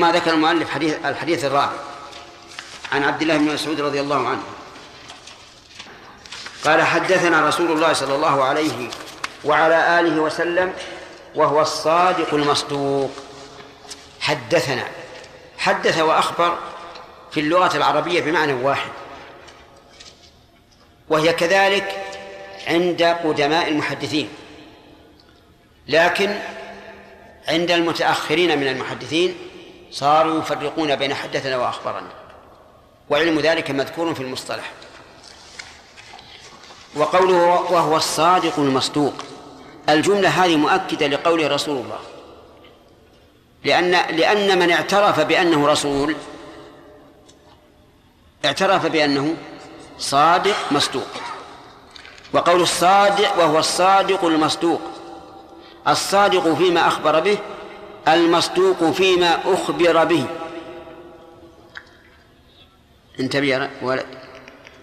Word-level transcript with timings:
ثم 0.00 0.10
ذكر 0.10 0.34
المؤلف 0.34 0.70
حديث 0.70 0.96
الحديث 1.04 1.44
الرابع. 1.44 1.76
عن 2.92 3.04
عبد 3.04 3.22
الله 3.22 3.36
بن 3.36 3.44
مسعود 3.44 3.80
رضي 3.80 4.00
الله 4.00 4.28
عنه. 4.28 4.42
قال 6.64 6.82
حدثنا 6.82 7.48
رسول 7.48 7.72
الله 7.72 7.92
صلى 7.92 8.14
الله 8.14 8.44
عليه 8.44 8.88
وعلى 9.44 10.00
آله 10.00 10.20
وسلم 10.22 10.72
وهو 11.34 11.60
الصادق 11.60 12.34
المصدوق. 12.34 13.10
حدثنا. 14.20 14.84
حدث 15.58 15.98
وأخبر 15.98 16.58
في 17.30 17.40
اللغة 17.40 17.76
العربية 17.76 18.20
بمعنى 18.20 18.52
واحد. 18.52 18.90
وهي 21.08 21.32
كذلك 21.32 22.04
عند 22.66 23.02
قدماء 23.02 23.68
المحدثين. 23.68 24.28
لكن 25.88 26.38
عند 27.48 27.70
المتأخرين 27.70 28.58
من 28.58 28.66
المحدثين 28.66 29.49
صاروا 29.90 30.40
يفرقون 30.40 30.96
بين 30.96 31.14
حدثنا 31.14 31.56
وأخبرنا 31.56 32.08
وعلم 33.10 33.40
ذلك 33.40 33.70
مذكور 33.70 34.14
في 34.14 34.22
المصطلح. 34.22 34.72
وقوله 36.96 37.36
وهو 37.72 37.96
الصادق 37.96 38.58
المصدوق 38.58 39.14
الجملة 39.88 40.28
هذه 40.28 40.56
مؤكدة 40.56 41.06
لقوله 41.06 41.48
رسول 41.48 41.76
الله. 41.76 41.98
لأن 43.64 43.90
لأن 43.90 44.58
من 44.58 44.70
اعترف 44.70 45.20
بأنه 45.20 45.66
رسول 45.66 46.16
اعترف 48.44 48.86
بأنه 48.86 49.36
صادق 49.98 50.56
مصدوق. 50.70 51.08
وقول 52.32 52.62
الصادق 52.62 53.38
وهو 53.38 53.58
الصادق 53.58 54.24
المصدوق 54.24 54.80
الصادق 55.88 56.54
فيما 56.54 56.88
أخبر 56.88 57.20
به 57.20 57.38
المصدوق 58.08 58.90
فيما 58.90 59.54
أخبر 59.54 60.04
به. 60.04 60.26
انتبه 63.20 63.46
يا 63.46 63.70
ولد 63.82 64.06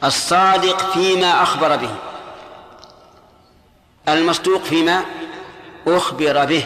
الصادق 0.03 0.91
فيما 0.91 1.43
أخبر 1.43 1.75
به. 1.75 1.95
المصدوق 4.07 4.63
فيما 4.63 5.05
أخبر 5.87 6.45
به. 6.45 6.65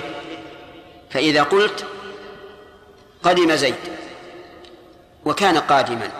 فإذا 1.10 1.44
قلت 1.44 1.86
قدم 3.24 3.56
زيد 3.56 3.76
وكان 5.26 5.58
قادما. 5.58 6.12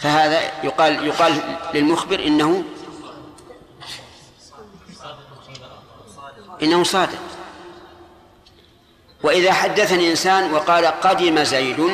فهذا 0.00 0.40
يقال 0.64 1.06
يقال 1.06 1.58
للمخبر 1.74 2.20
إنه 2.20 2.64
إنه 6.62 6.84
صادق. 6.84 7.18
وإذا 9.22 9.52
حدثني 9.52 10.10
إنسان 10.10 10.54
وقال 10.54 10.86
قدم 10.86 11.44
زيد 11.44 11.90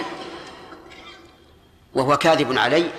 وهو 1.95 2.17
كاذب 2.17 2.59
علي 2.59 2.91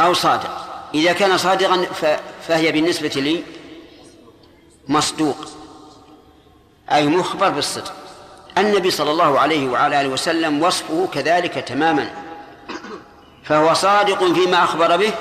أو 0.00 0.14
صادق. 0.14 0.66
إذا 0.94 1.12
كان 1.12 1.38
صادقا 1.38 1.86
فهي 2.48 2.72
بالنسبة 2.72 3.08
لي 3.08 3.44
مصدوق 4.88 5.36
أي 6.92 7.06
مخبر 7.06 7.48
بالصدق. 7.48 7.92
النبي 8.58 8.90
صلى 8.90 9.10
الله 9.10 9.40
عليه 9.40 9.68
وعلى 9.68 10.00
آله 10.00 10.08
وسلم 10.08 10.62
وصفه 10.62 11.08
كذلك 11.14 11.54
تماما. 11.54 12.10
فهو 13.44 13.74
صادق 13.74 14.32
فيما 14.32 14.64
أخبر 14.64 14.96
به 14.96 15.12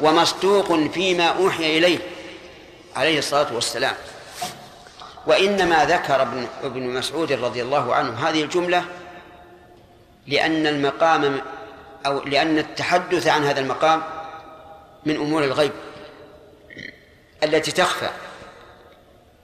ومصدوق 0.00 0.88
فيما 0.88 1.26
أوحي 1.26 1.78
إليه 1.78 1.98
عليه 2.96 3.18
الصلاة 3.18 3.54
والسلام. 3.54 3.94
وإنما 5.26 5.84
ذكر 5.84 6.22
ابن, 6.22 6.46
ابن 6.62 6.82
مسعود 6.82 7.32
رضي 7.32 7.62
الله 7.62 7.94
عنه 7.94 8.28
هذه 8.28 8.42
الجملة 8.42 8.84
لأن 10.26 10.66
المقام 10.66 11.40
أو 12.06 12.20
لأن 12.24 12.58
التحدث 12.58 13.26
عن 13.26 13.44
هذا 13.44 13.60
المقام 13.60 14.02
من 15.06 15.16
أمور 15.16 15.44
الغيب 15.44 15.72
التي 17.42 17.72
تخفى. 17.72 18.10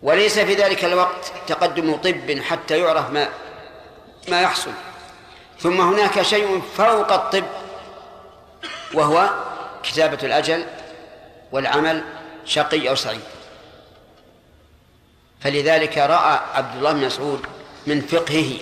وليس 0.03 0.39
في 0.39 0.55
ذلك 0.55 0.85
الوقت 0.85 1.33
تقدم 1.47 1.97
طب 1.97 2.41
حتى 2.41 2.79
يعرف 2.79 3.11
ما 3.11 3.29
ما 4.29 4.41
يحصل. 4.41 4.71
ثم 5.61 5.81
هناك 5.81 6.23
شيء 6.23 6.63
فوق 6.77 7.13
الطب 7.13 7.45
وهو 8.95 9.31
كتابة 9.83 10.19
الأجل 10.23 10.67
والعمل 11.53 12.05
شقي 12.45 12.89
أو 12.89 12.95
سعيد. 12.95 13.36
فلذلك 15.41 15.99
رأى 15.99 16.41
عبد 16.55 16.77
الله 16.77 16.93
بن 16.93 17.07
مسعود 17.07 17.41
من 17.87 18.01
فقهه 18.01 18.59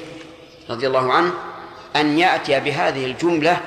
رضي 0.71 0.87
الله 0.87 1.13
عنه 1.13 1.33
أن 1.97 2.19
يأتي 2.19 2.61
بهذه 2.61 3.05
الجملة 3.05 3.61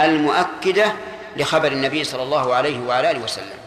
المؤكدة 0.00 0.92
لخبر 1.36 1.72
النبي 1.72 2.04
صلى 2.04 2.22
الله 2.22 2.54
عليه 2.54 2.80
وعلى 2.80 3.10
آله 3.10 3.24
وسلم. 3.24 3.58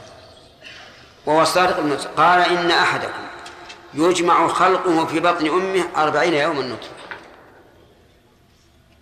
وهو 1.25 1.41
الصادق 1.41 2.09
قال 2.17 2.41
إن 2.41 2.71
أحدكم 2.71 3.23
يجمع 3.93 4.47
خلقه 4.47 5.05
في 5.05 5.19
بطن 5.19 5.47
أمه 5.47 5.83
أربعين 5.97 6.33
يوما 6.33 6.61
نطفة. 6.61 6.91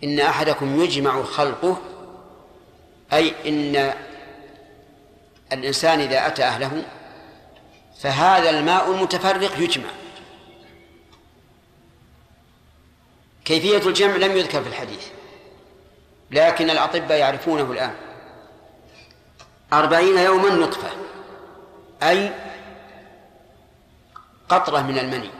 إن 0.04 0.20
أحدكم 0.20 0.80
يجمع 0.82 1.22
خلقه 1.22 1.76
أي 3.12 3.34
إن 3.46 3.94
الإنسان 5.52 6.00
إذا 6.00 6.26
أتى 6.26 6.44
أهله 6.44 6.82
فهذا 8.02 8.50
الماء 8.50 8.90
المتفرق 8.90 9.58
يجمع. 9.58 9.90
كيفية 13.44 13.88
الجمع 13.88 14.16
لم 14.16 14.36
يذكر 14.36 14.62
في 14.62 14.68
الحديث 14.68 15.06
لكن 16.30 16.70
الأطباء 16.70 17.18
يعرفونه 17.18 17.72
الآن. 17.72 17.94
أربعين 19.72 20.18
يوما 20.18 20.54
نطفة 20.54 20.90
أي 22.02 22.32
قطرة 24.48 24.82
من 24.82 24.98
المني. 24.98 25.30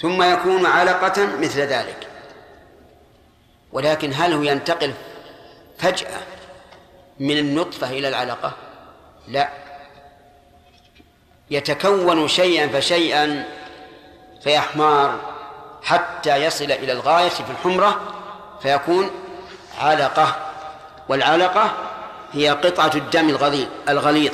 ثم 0.00 0.22
يكون 0.22 0.66
علقة 0.66 1.38
مثل 1.38 1.60
ذلك. 1.60 2.08
ولكن 3.72 4.12
هل 4.12 4.32
هو 4.32 4.42
ينتقل 4.42 4.94
فجأة 5.78 6.20
من 7.22 7.38
النطفة 7.38 7.90
إلى 7.90 8.08
العلقة؟ 8.08 8.52
لا. 9.28 9.48
يتكون 11.50 12.28
شيئا 12.28 12.68
فشيئا 12.68 13.48
فيحمار 14.42 15.20
حتى 15.82 16.36
يصل 16.44 16.64
إلى 16.64 16.92
الغاية 16.92 17.28
في 17.28 17.50
الحمرة 17.50 18.14
فيكون 18.62 19.10
علقة 19.78 20.36
والعلقة 21.08 21.74
هي 22.32 22.50
قطعة 22.50 22.90
الدم 22.94 23.28
الغليظ 23.28 23.68
الغليظ 23.88 24.32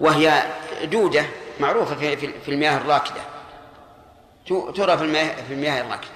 وهي 0.00 0.42
دودة 0.84 1.26
معروفة 1.60 1.94
في 1.94 2.16
في 2.16 2.48
المياه 2.48 2.76
الراكدة. 2.76 3.20
ترى 4.48 4.98
في 4.98 5.04
المياه 5.04 5.34
في 5.48 5.54
المياه 5.54 5.80
الراكدة. 5.80 6.10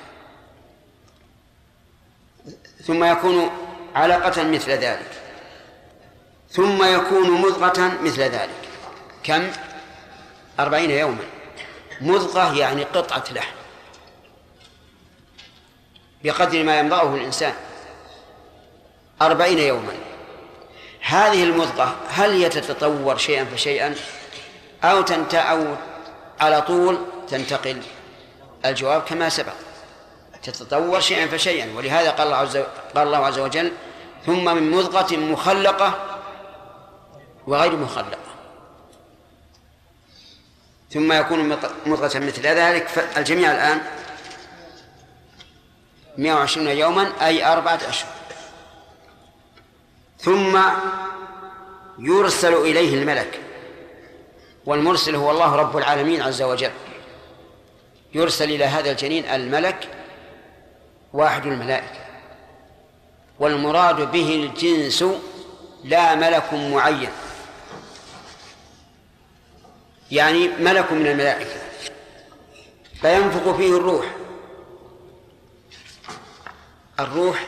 ثم 2.85 3.05
يكون 3.05 3.51
علقة 3.95 4.43
مثل 4.43 4.71
ذلك. 4.71 5.20
ثم 6.53 6.85
يكون 6.85 7.31
مضغة 7.31 7.93
مثل 8.03 8.21
ذلك. 8.23 8.69
كم؟ 9.23 9.51
أربعين 10.61 10.91
يوما. 10.91 11.25
مضغة 12.01 12.59
يعني 12.59 12.85
قطعة 12.85 13.25
لحم. 13.31 13.53
بقدر 16.25 16.63
ما 16.63 16.79
يمضغه 16.79 17.15
الإنسان. 17.15 17.55
أربعين 19.23 19.59
يوما. 19.59 19.93
هذه 21.01 21.45
المضغة 21.45 21.97
هل 22.09 22.31
هي 22.31 22.49
تتطور 22.49 23.17
شيئا 23.17 23.45
فشيئا؟ 23.45 23.95
أو 24.85 25.03
تنت 25.03 25.35
أو 25.35 25.77
على 26.41 26.63
طول؟ 26.63 26.99
تنتقل. 27.29 27.83
الجواب 28.65 29.03
كما 29.03 29.29
سبق. 29.29 29.55
تتطور 30.43 31.01
شيئا 31.01 31.27
فشيئا. 31.27 31.73
ولهذا 31.77 32.11
قال 32.11 32.27
الله 32.27 32.37
عز 32.37 32.57
قال 32.95 33.07
الله 33.07 33.27
عز 33.27 33.39
وجل 33.39 33.73
ثم 34.27 34.45
من 34.57 34.71
مضغة 34.71 35.17
مخلقة 35.17 36.10
وغير 37.51 37.77
مخلقة 37.77 38.19
ثم 40.91 41.13
يكون 41.13 41.49
مضغة 41.87 42.19
مثل 42.19 42.43
ذلك 42.43 42.89
فالجميع 42.89 43.53
الآن 43.53 43.81
120 46.19 46.69
يوما 46.69 47.13
أي 47.27 47.53
أربعة 47.53 47.81
أشهر. 47.89 48.11
ثم 50.19 50.61
يرسل 51.99 52.55
إليه 52.55 52.95
الملك 52.95 53.41
والمرسل 54.67 55.15
هو 55.15 55.31
الله 55.31 55.57
رب 55.57 55.77
العالمين 55.77 56.23
عز 56.23 56.43
وجل. 56.43 56.73
يرسل 58.15 58.51
إلى 58.51 58.65
هذا 58.65 58.91
الجنين 58.91 59.25
الملك 59.25 59.89
واحد 61.13 61.47
الملائكة 61.47 62.01
والمراد 63.39 64.13
به 64.13 64.35
الجنس 64.35 65.05
لا 65.85 66.15
ملك 66.15 66.55
معين. 66.55 67.11
يعني 70.11 70.49
ملك 70.49 70.93
من 70.93 71.07
الملائكة 71.07 71.61
فينفخ 73.01 73.57
فيه 73.57 73.77
الروح. 73.77 74.17
الروح 77.01 77.47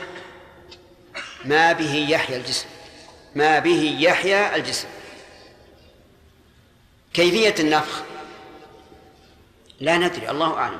ما 1.45 1.71
به 1.71 1.93
يحيا 2.09 2.37
الجسم 2.37 2.65
ما 3.35 3.59
به 3.59 3.97
يحيا 3.99 4.55
الجسم. 4.55 4.87
كيفية 7.13 7.55
النفخ؟ 7.59 8.03
لا 9.79 9.97
ندري 9.97 10.29
الله 10.29 10.57
أعلم. 10.57 10.79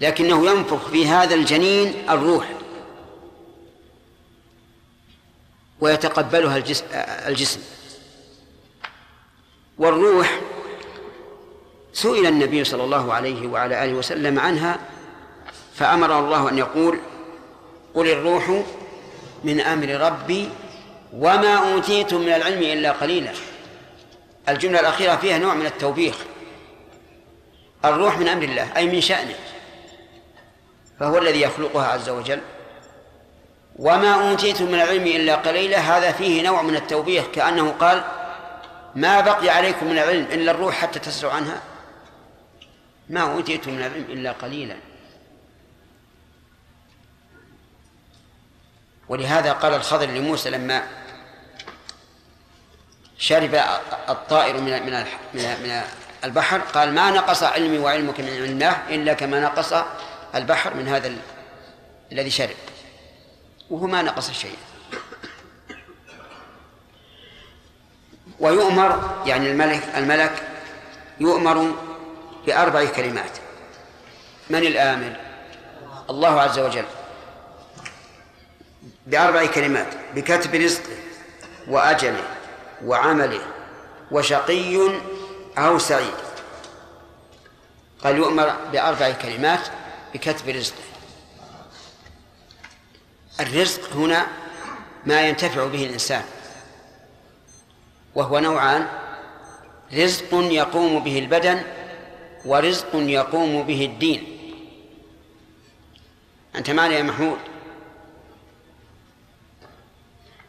لكنه 0.00 0.50
ينفخ 0.50 0.88
في 0.88 1.06
هذا 1.06 1.34
الجنين 1.34 2.10
الروح. 2.10 2.48
ويتقبلها 5.80 6.56
الجسم, 6.56 6.84
الجسم. 7.26 7.60
والروح 9.78 10.40
سئل 11.92 12.26
النبي 12.26 12.64
صلى 12.64 12.84
الله 12.84 13.14
عليه 13.14 13.46
وعلى 13.46 13.84
آله 13.84 13.94
وسلم 13.94 14.38
عنها 14.38 14.78
فأمر 15.74 16.18
الله 16.18 16.48
أن 16.48 16.58
يقول 16.58 16.98
قل 17.94 18.08
الروح 18.08 18.62
من 19.44 19.60
أمر 19.60 19.88
ربي 19.88 20.48
وما 21.12 21.72
أوتيتم 21.72 22.20
من 22.20 22.32
العلم 22.32 22.62
إلا 22.62 22.92
قليلا. 22.92 23.32
الجملة 24.48 24.80
الأخيرة 24.80 25.16
فيها 25.16 25.38
نوع 25.38 25.54
من 25.54 25.66
التوبيخ. 25.66 26.14
الروح 27.84 28.18
من 28.18 28.28
أمر 28.28 28.42
الله 28.42 28.76
أي 28.76 28.86
من 28.86 29.00
شأنه. 29.00 29.34
فهو 31.00 31.18
الذي 31.18 31.40
يخلقها 31.40 31.86
عز 31.86 32.08
وجل. 32.08 32.40
وما 33.76 34.30
أوتيتم 34.30 34.64
من 34.64 34.74
العلم 34.74 35.06
إلا 35.06 35.34
قليلا 35.34 35.78
هذا 35.78 36.12
فيه 36.12 36.42
نوع 36.42 36.62
من 36.62 36.76
التوبيخ 36.76 37.24
كأنه 37.34 37.74
قال 37.80 38.04
ما 38.94 39.20
بقي 39.20 39.48
عليكم 39.48 39.86
من 39.86 39.98
العلم 39.98 40.26
إلا 40.32 40.50
الروح 40.50 40.74
حتى 40.74 40.98
تسروا 40.98 41.32
عنها. 41.32 41.60
ما 43.12 43.20
أوتيتم 43.20 43.72
من 43.72 43.78
العلم 43.78 44.04
إلا 44.08 44.32
قليلا. 44.32 44.76
ولهذا 49.08 49.52
قال 49.52 49.74
الخضر 49.74 50.06
لموسى 50.06 50.50
لما 50.50 50.88
شرب 53.18 53.54
الطائر 54.08 54.60
من 54.60 54.86
من 54.86 55.04
من 55.34 55.82
البحر 56.24 56.58
قال 56.58 56.94
ما 56.94 57.10
نقص 57.10 57.42
علمي 57.42 57.78
وعلمك 57.78 58.20
من 58.20 58.28
علم 58.28 58.44
الله 58.44 58.94
إلا 58.94 59.12
كما 59.12 59.40
نقص 59.40 59.72
البحر 60.34 60.74
من 60.74 60.88
هذا 60.88 61.16
الذي 62.12 62.30
شرب. 62.30 62.56
وهو 63.70 63.86
ما 63.86 64.02
نقص 64.02 64.30
شيئا. 64.30 64.56
ويؤمر 68.40 69.22
يعني 69.26 69.50
الملك 69.50 69.82
الملك 69.96 70.48
يؤمر 71.20 71.74
بأربع 72.46 72.84
كلمات. 72.84 73.38
من 74.50 74.58
الآمر 74.58 75.16
الله 76.10 76.40
عز 76.40 76.58
وجل. 76.58 76.84
بأربع 79.06 79.46
كلمات. 79.46 79.86
بكتب 80.14 80.54
رزقه 80.54 80.96
وأجله 81.68 82.24
وعمله 82.84 83.40
وشقي 84.10 85.00
أو 85.58 85.78
سعيد. 85.78 86.14
قال 88.04 88.16
يؤمر 88.16 88.56
بأربع 88.72 89.10
كلمات 89.10 89.68
بكتب 90.14 90.48
رزقه 90.48 90.82
الرزق 93.40 93.92
هنا 93.92 94.26
ما 95.06 95.20
ينتفع 95.20 95.66
به 95.66 95.86
الإنسان. 95.86 96.22
وهو 98.14 98.38
نوعان. 98.38 98.88
رزق 99.92 100.28
يقوم 100.32 101.04
به 101.04 101.18
البدن 101.18 101.62
ورزق 102.44 102.88
يقوم 102.94 103.62
به 103.62 103.84
الدين. 103.84 104.38
أنت 106.56 106.70
معنا 106.70 106.94
يا 106.94 107.02
محمود؟ 107.02 107.38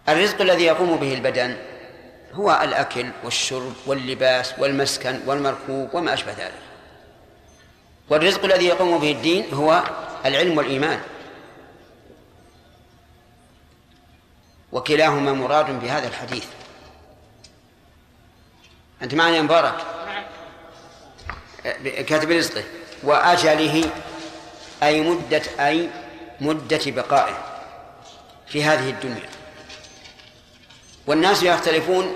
الرزق 0.09 0.41
الذي 0.41 0.63
يقوم 0.63 0.95
به 0.95 1.13
البدن 1.13 1.57
هو 2.33 2.59
الأكل 2.63 3.09
والشرب 3.23 3.73
واللباس 3.85 4.59
والمسكن 4.59 5.19
والمركوب 5.25 5.89
وما 5.93 6.13
أشبه 6.13 6.31
ذلك. 6.31 6.61
والرزق 8.09 8.45
الذي 8.45 8.65
يقوم 8.65 8.97
به 8.97 9.11
الدين 9.11 9.53
هو 9.53 9.83
العلم 10.25 10.57
والإيمان. 10.57 11.01
وكلاهما 14.71 15.33
مراد 15.33 15.79
بهذا 15.81 16.07
الحديث. 16.07 16.47
أنت 19.01 19.13
معنا 19.13 19.35
يا 19.35 19.41
مبارك؟ 19.41 20.02
كاتب 22.07 22.31
رزقه 22.31 22.63
وأجله 23.03 23.89
أي 24.83 25.01
مدة 25.01 25.41
أي 25.59 25.89
مدة 26.41 26.81
بقائه 26.85 27.37
في 28.47 28.63
هذه 28.63 28.89
الدنيا. 28.89 29.29
والناس 31.07 31.43
يختلفون 31.43 32.15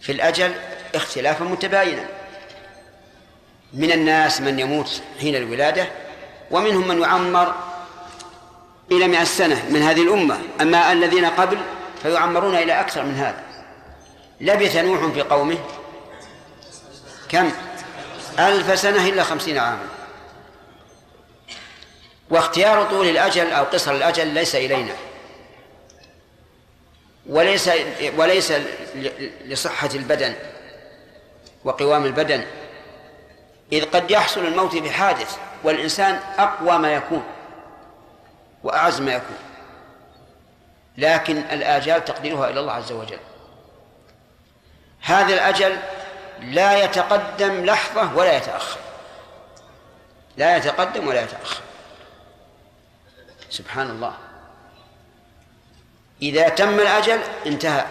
في 0.00 0.12
الأجل 0.12 0.54
اختلافا 0.94 1.44
متباينا. 1.44 2.08
من 3.72 3.92
الناس 3.92 4.40
من 4.40 4.58
يموت 4.58 5.02
حين 5.20 5.36
الولادة 5.36 5.88
ومنهم 6.50 6.88
من 6.88 7.00
يعمر 7.00 7.54
إلى 8.92 9.08
مئة 9.08 9.24
سنة 9.24 9.64
من 9.70 9.82
هذه 9.82 10.02
الأمة. 10.02 10.38
أما 10.60 10.92
الذين 10.92 11.24
قبل 11.24 11.58
فيعمرون 12.02 12.54
إلى 12.54 12.80
أكثر 12.80 13.02
من 13.02 13.14
هذا. 13.14 13.42
لبث 14.40 14.76
نوح 14.76 15.12
في 15.12 15.22
قومه 15.22 15.58
كم؟ 17.28 17.52
ألف 18.38 18.78
سنة 18.78 19.08
إلا 19.08 19.24
خمسين 19.24 19.58
عاما 19.58 19.88
واختيار 22.30 22.90
طول 22.90 23.08
الأجل 23.08 23.52
أو 23.52 23.64
قصر 23.64 23.92
الأجل 23.92 24.26
ليس 24.26 24.54
إلينا. 24.54 24.94
وليس 27.26 27.70
وليس 28.16 28.52
لصحة 29.44 29.88
البدن 29.94 30.34
وقوام 31.64 32.04
البدن. 32.04 32.44
إذ 33.72 33.84
قد 33.84 34.10
يحصل 34.10 34.46
الموت 34.46 34.76
بحادث 34.76 35.36
والإنسان 35.62 36.20
أقوى 36.38 36.78
ما 36.78 36.94
يكون 36.94 37.24
وأعز 38.62 39.00
ما 39.00 39.12
يكون. 39.12 39.36
لكن 40.98 41.38
الآجال 41.38 42.04
تقديرها 42.04 42.50
إلى 42.50 42.60
الله 42.60 42.72
عز 42.72 42.92
وجل. 42.92 43.18
هذا 45.00 45.34
الأجل 45.34 45.78
لا 46.40 46.84
يتقدم 46.84 47.64
لحظة 47.64 48.14
ولا 48.14 48.36
يتأخر. 48.36 48.78
لا 50.36 50.56
يتقدم 50.56 51.08
ولا 51.08 51.22
يتأخر. 51.22 51.62
سبحان 53.50 53.90
الله. 53.90 54.14
إذا 56.22 56.48
تم 56.48 56.80
الأجل 56.80 57.20
انتهى. 57.46 57.86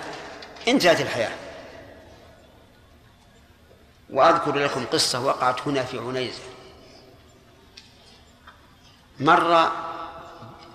انتهت 0.68 1.02
الحياة. 1.02 1.32
وأذكر 4.10 4.56
لكم 4.56 4.86
قصة 4.86 5.20
وقعت 5.20 5.68
هنا 5.68 5.84
في 5.84 6.00
عنيزة. 6.00 6.44
مر 9.20 9.72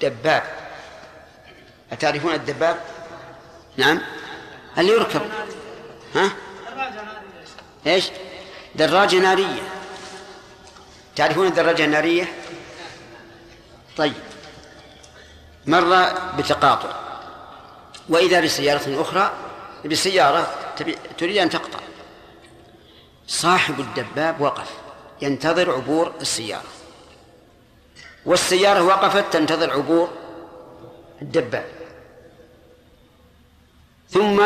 دباب. 0.00 0.42
أتعرفون 1.92 2.34
الدباب؟ 2.34 2.80
نعم. 3.76 4.00
اللي 4.78 4.92
يركب. 4.92 5.22
ها؟ 6.14 6.30
إيش؟ 7.86 8.10
دراجة 8.74 9.16
نارية. 9.16 9.62
تعرفون 11.16 11.46
الدراجة 11.46 11.84
النارية؟ 11.84 12.34
طيب. 13.96 14.12
مر 15.66 16.12
بتقاطع. 16.38 16.92
وإذا 18.08 18.40
بسيارة 18.40 19.02
أخرى 19.02 19.32
بسيارة 19.84 20.54
تريد 21.18 21.36
أن 21.36 21.50
تقطع. 21.50 21.78
صاحب 23.26 23.80
الدباب 23.80 24.40
وقف. 24.40 24.70
ينتظر 25.22 25.72
عبور 25.72 26.12
السيارة. 26.20 26.68
والسيارة 28.26 28.82
وقفت 28.82 29.32
تنتظر 29.32 29.70
عبور 29.70 30.10
الدباب. 31.22 31.68
ثم 34.10 34.42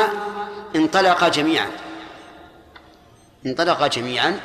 انطلق 0.76 1.28
جميعا. 1.28 1.70
انطلق 3.46 3.86
جميعا 3.86 4.40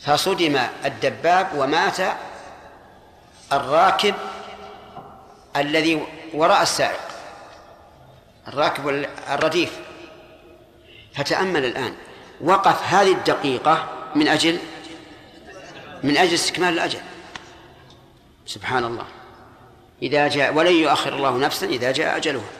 فصدم 0.00 0.60
الدباب 0.84 1.48
ومات 1.54 1.96
الراكب 3.52 4.14
الذي 5.56 6.06
وراء 6.34 6.62
السائق 6.62 7.00
الراكب 8.48 9.06
الرديف. 9.28 9.78
فتأمل 11.14 11.64
الآن 11.64 11.94
وقف 12.40 12.82
هذه 12.82 13.12
الدقيقة 13.12 13.88
من 14.14 14.28
أجل 14.28 14.58
من 16.02 16.16
أجل 16.16 16.34
استكمال 16.34 16.74
الأجل. 16.74 17.00
سبحان 18.46 18.84
الله. 18.84 19.04
إذا 20.02 20.28
جاء 20.28 20.54
ولن 20.54 20.74
يؤخر 20.74 21.12
الله 21.16 21.38
نفسا 21.38 21.66
إذا 21.66 21.92
جاء 21.92 22.16
أجلها. 22.16 22.50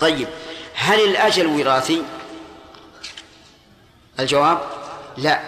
طيب 0.00 0.28
هل 0.74 1.00
الأجل 1.00 1.46
وراثي؟ 1.46 2.02
الجواب 4.18 4.60
لا 5.16 5.40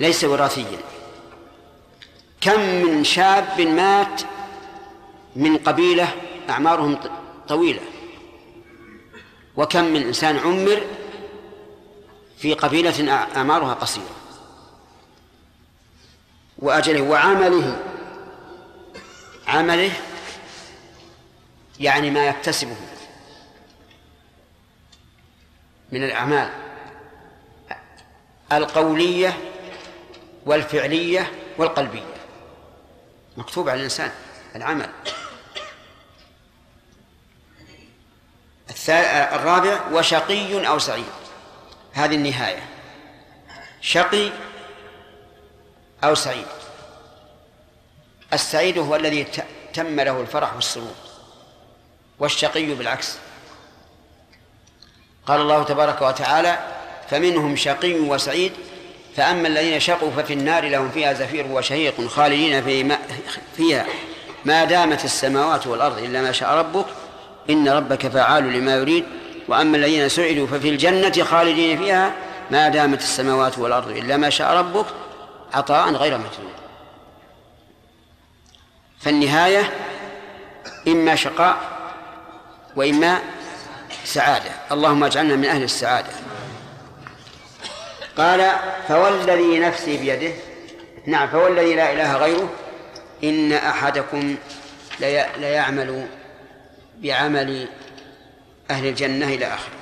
ليس 0.00 0.24
وراثيا. 0.24 0.80
كم 2.40 2.60
من 2.60 3.04
شاب 3.04 3.60
مات 3.60 4.22
من 5.36 5.56
قبيلة 5.56 6.14
أعمارهم 6.50 6.98
طويلة 7.48 7.82
وكم 9.56 9.84
من 9.84 10.02
إنسان 10.02 10.38
عمر 10.38 10.82
في 12.38 12.54
قبيلة 12.54 13.12
أعمارها 13.36 13.74
قصيرة. 13.74 14.16
وأجله 16.58 17.02
وعمله 17.02 17.82
عمله 19.46 19.92
يعني 21.80 22.10
ما 22.10 22.26
يكتسبه 22.26 22.76
من 25.92 26.04
الأعمال. 26.04 26.69
القولية 28.52 29.38
والفعلية 30.46 31.32
والقلبية. 31.58 32.14
مكتوب 33.36 33.68
على 33.68 33.78
الإنسان 33.78 34.12
العمل. 34.56 34.90
الرابع 38.88 39.80
وشقي 39.92 40.68
أو 40.68 40.78
سعيد. 40.78 41.04
هذه 41.92 42.14
النهاية. 42.14 42.68
شقي 43.80 44.30
أو 46.04 46.14
سعيد. 46.14 46.46
السعيد 48.32 48.78
هو 48.78 48.96
الذي 48.96 49.26
تم 49.74 50.00
له 50.00 50.20
الفرح 50.20 50.54
والسرور 50.54 50.94
والشقي 52.18 52.74
بالعكس. 52.74 53.18
قال 55.26 55.40
الله 55.40 55.64
تبارك 55.64 56.02
وتعالى 56.02 56.79
فمنهم 57.10 57.56
شقي 57.56 57.94
وسعيد 57.94 58.52
فأما 59.16 59.48
الذين 59.48 59.80
شقوا 59.80 60.10
ففي 60.10 60.32
النار 60.32 60.68
لهم 60.68 60.90
فيها 60.90 61.12
زفير 61.12 61.46
وشهيق 61.46 62.06
خالدين 62.06 62.64
في 62.64 62.84
ما 62.84 62.98
فيها. 63.56 63.86
ما 64.44 64.64
دامت 64.64 65.04
السماوات 65.04 65.66
والأرض 65.66 65.98
إلا 65.98 66.22
ما 66.22 66.32
شاء 66.32 66.54
ربك 66.54 66.86
إن 67.50 67.68
ربك 67.68 68.08
فعال 68.08 68.52
لما 68.52 68.76
يريد. 68.76 69.04
وأما 69.48 69.76
الذين 69.76 70.08
سعدوا 70.08 70.46
ففي 70.46 70.68
الجنة 70.68 71.24
خالدين 71.24 71.78
فيها 71.78 72.12
ما 72.50 72.68
دامت 72.68 73.00
السماوات 73.00 73.58
والأرض 73.58 73.88
إلا 73.88 74.16
ما 74.16 74.30
شاء 74.30 74.56
ربك 74.56 74.86
عطاء 75.54 75.92
غير 75.92 76.18
مجنون. 76.18 76.52
فالنهاية 79.00 79.72
إما 80.88 81.14
شقاء 81.14 81.56
وإما 82.76 83.18
سعادة. 84.04 84.50
اللهم 84.72 85.04
اجعلنا 85.04 85.36
من 85.36 85.44
أهل 85.44 85.62
السعادة. 85.62 86.10
قال 88.20 88.52
فوالذي 88.88 89.58
نفسي 89.58 89.96
بيده 89.96 90.32
نعم 91.06 91.28
فوالذي 91.28 91.74
لا 91.74 91.92
إله 91.92 92.16
غيره 92.16 92.50
إن 93.24 93.52
أحدكم 93.52 94.36
ليعمل 95.38 96.06
بعمل 96.96 97.68
أهل 98.70 98.86
الجنة 98.86 99.26
إلى 99.26 99.46
آخره. 99.46 99.72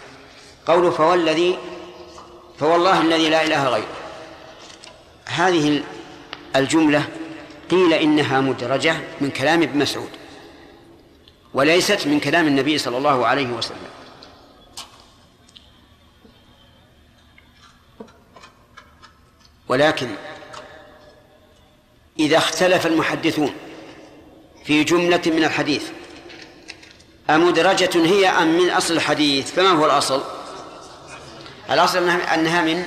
قوله 0.66 0.90
فوالذي 0.90 1.58
فوالله 2.60 3.00
الذي 3.00 3.28
لا 3.28 3.44
إله 3.44 3.68
غيره. 3.68 3.96
هذه 5.26 5.82
الجملة 6.56 7.04
قيل 7.70 7.94
إنها 7.94 8.40
مدرجة 8.40 8.96
من 9.20 9.30
كلام 9.30 9.62
ابن 9.62 9.78
مسعود 9.78 10.10
وليست 11.54 12.06
من 12.06 12.20
كلام 12.20 12.46
النبي 12.46 12.78
صلى 12.78 12.98
الله 12.98 13.26
عليه 13.26 13.46
وسلم. 13.46 13.97
ولكن 19.68 20.08
إذا 22.18 22.36
اختلف 22.36 22.86
المحدثون 22.86 23.54
في 24.64 24.84
جملة 24.84 25.22
من 25.26 25.44
الحديث 25.44 25.82
أمدرجة 27.30 27.90
هي 27.94 28.28
أم 28.28 28.58
من 28.58 28.70
أصل 28.70 28.94
الحديث؟ 28.94 29.50
فما 29.50 29.68
هو 29.68 29.86
الأصل؟ 29.86 30.22
الأصل 31.70 32.08
أنها 32.08 32.62
من 32.62 32.86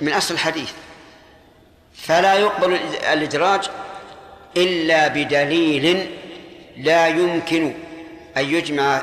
من 0.00 0.12
أصل 0.12 0.34
الحديث. 0.34 0.70
فلا 1.94 2.34
يقبل 2.34 2.78
الإدراج 3.12 3.70
إلا 4.56 5.08
بدليل 5.08 6.10
لا 6.76 7.08
يمكن 7.08 7.74
أن 8.36 8.54
يجمع 8.54 9.02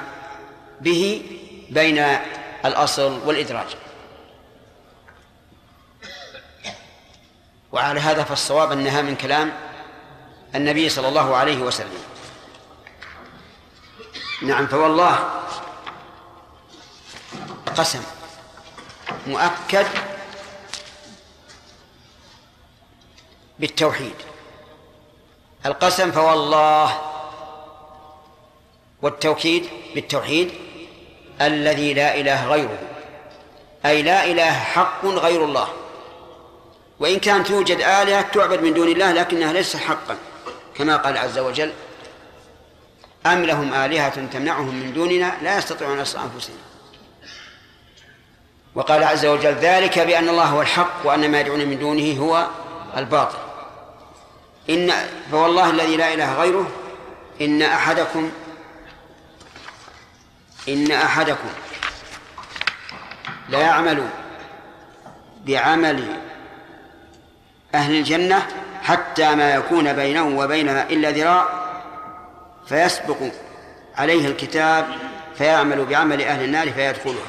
به 0.82 1.22
بين 1.70 2.06
الأصل 2.66 3.20
والإدراج. 3.26 3.68
وعلى 7.76 8.00
هذا 8.00 8.24
فالصواب 8.24 8.72
أنها 8.72 9.02
من 9.02 9.16
كلام 9.16 9.54
النبي 10.56 10.90
صلى 10.90 11.08
الله 11.08 11.36
عليه 11.36 11.58
وسلم. 11.58 12.04
نعم 14.42 14.68
فوالله 14.68 15.44
قسم 17.78 18.04
مؤكد 19.28 19.88
بالتوحيد. 23.60 24.16
القسم 25.66 26.12
فوالله 26.12 27.02
والتوكيد 29.02 29.70
بالتوحيد 29.96 30.54
الذي 31.42 31.94
لا 31.94 32.16
إله 32.16 32.48
غيره 32.48 32.80
أي 33.86 34.02
لا 34.02 34.26
إله 34.26 34.52
حق 34.52 35.06
غير 35.06 35.46
الله. 35.46 35.68
وإن 37.00 37.20
كانت 37.20 37.48
توجد 37.48 37.78
آلهة 37.78 38.22
تعبد 38.22 38.62
من 38.62 38.74
دون 38.74 38.88
الله 38.88 39.12
لكنها 39.12 39.54
ليست 39.54 39.78
حقا 39.78 40.18
كما 40.76 40.98
قال 40.98 41.18
عز 41.18 41.40
وجل 41.40 41.74
أم 43.26 43.44
لهم 43.44 43.74
آلهة 43.74 44.26
تمنعهم 44.26 44.76
من 44.76 44.94
دوننا 44.94 45.38
لا 45.42 45.58
يستطيعون 45.58 46.00
نصر 46.00 46.20
أنفسهم. 46.20 46.58
وقال 48.76 49.04
عز 49.04 49.26
وجل 49.26 49.54
ذلك 49.54 50.00
بأن 50.00 50.30
الله 50.30 50.44
هو 50.44 50.62
الحق 50.62 50.94
وأن 51.04 51.32
ما 51.32 51.40
يدعون 51.40 51.60
من 51.60 51.80
دونه 51.80 52.20
هو 52.20 52.48
الباطل. 52.98 53.38
إن 54.70 54.94
فوالله 55.32 55.70
الذي 55.70 55.98
لا 55.98 56.14
إله 56.14 56.42
غيره 56.42 56.72
إن 57.42 57.62
أحدكم 57.62 58.32
إن 60.70 60.92
أحدكم 60.92 61.50
لا 63.50 63.60
يعمل 63.60 64.08
بعمل 65.46 66.25
أهل 67.76 67.96
الجنة 67.96 68.48
حتى 68.84 69.36
ما 69.36 69.56
يكون 69.56 69.94
بينه 69.94 70.40
وبينها 70.40 70.90
إلا 70.90 71.12
ذراع 71.12 71.48
فيسبق 72.68 73.18
عليه 73.98 74.28
الكتاب 74.28 74.88
فيعمل 75.38 75.86
بعمل 75.86 76.22
أهل 76.22 76.44
النار 76.44 76.72
فيدخلها. 76.72 77.28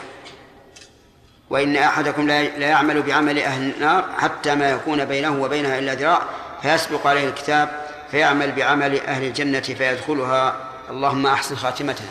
وإن 1.50 1.76
أحدكم 1.76 2.26
لا 2.26 2.43
يعمل 2.59 3.03
بعمل 3.03 3.38
أهل 3.38 3.73
النار 3.76 4.05
حتى 4.19 4.55
ما 4.55 4.71
يكون 4.71 5.05
بينه 5.05 5.43
وبينها 5.43 5.79
إلا 5.79 5.95
ذراع 5.95 6.23
فيسبق 6.62 7.07
عليه 7.07 7.29
الكتاب 7.29 7.87
فيعمل 8.11 8.53
بعمل 8.53 9.00
أهل 9.00 9.25
الجنة 9.25 9.61
فيدخلها. 9.61 10.57
اللهم 10.91 11.26
أحسن 11.26 11.57
خاتمتنا. 11.57 12.09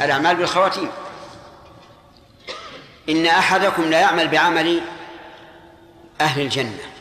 الأعمال 0.00 0.36
بالخواتيم. 0.36 0.90
إن 3.08 3.26
أحدكم 3.26 3.82
لا 3.82 4.00
يعمل 4.00 4.28
بعمل 4.28 4.80
أهل 6.20 6.40
الجنة 6.40 6.95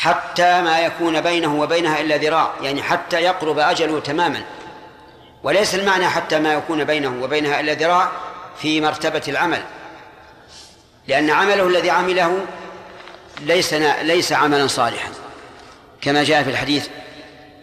حتى 0.00 0.62
ما 0.62 0.78
يكون 0.78 1.20
بينه 1.20 1.54
وبينها 1.60 2.00
إلا 2.00 2.16
ذراع 2.16 2.50
يعني 2.62 2.82
حتى 2.82 3.16
يقرب 3.16 3.58
أجله 3.58 4.00
تماما. 4.00 4.42
وليس 5.42 5.74
المعنى 5.74 6.08
حتى 6.08 6.38
ما 6.38 6.52
يكون 6.52 6.84
بينه 6.84 7.22
وبينها 7.22 7.60
إلا 7.60 7.72
ذراع 7.72 8.10
في 8.62 8.80
مرتبة 8.80 9.22
العمل. 9.28 9.62
لأن 11.08 11.30
عمله 11.30 11.66
الذي 11.66 11.90
عمله 11.90 12.46
ليس 13.40 13.74
ليس 14.02 14.32
عملا 14.32 14.66
صالحا. 14.66 15.08
كما 16.00 16.24
جاء 16.24 16.42
في 16.42 16.50
الحديث 16.50 16.88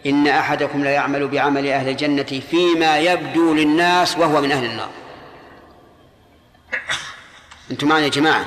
إن 0.06 0.26
أحدكم 0.26 0.84
لا 0.84 0.90
يعمل 0.90 1.28
بعمل 1.28 1.66
أهل 1.66 1.88
الجنة 1.88 2.42
فيما 2.50 2.98
يبدو 2.98 3.54
للناس 3.54 4.18
وهو 4.18 4.40
من 4.40 4.52
أهل 4.52 4.64
النار. 4.64 4.90
أنتم 7.70 7.88
معنا 7.88 8.04
يا 8.04 8.08
جماعة؟ 8.08 8.44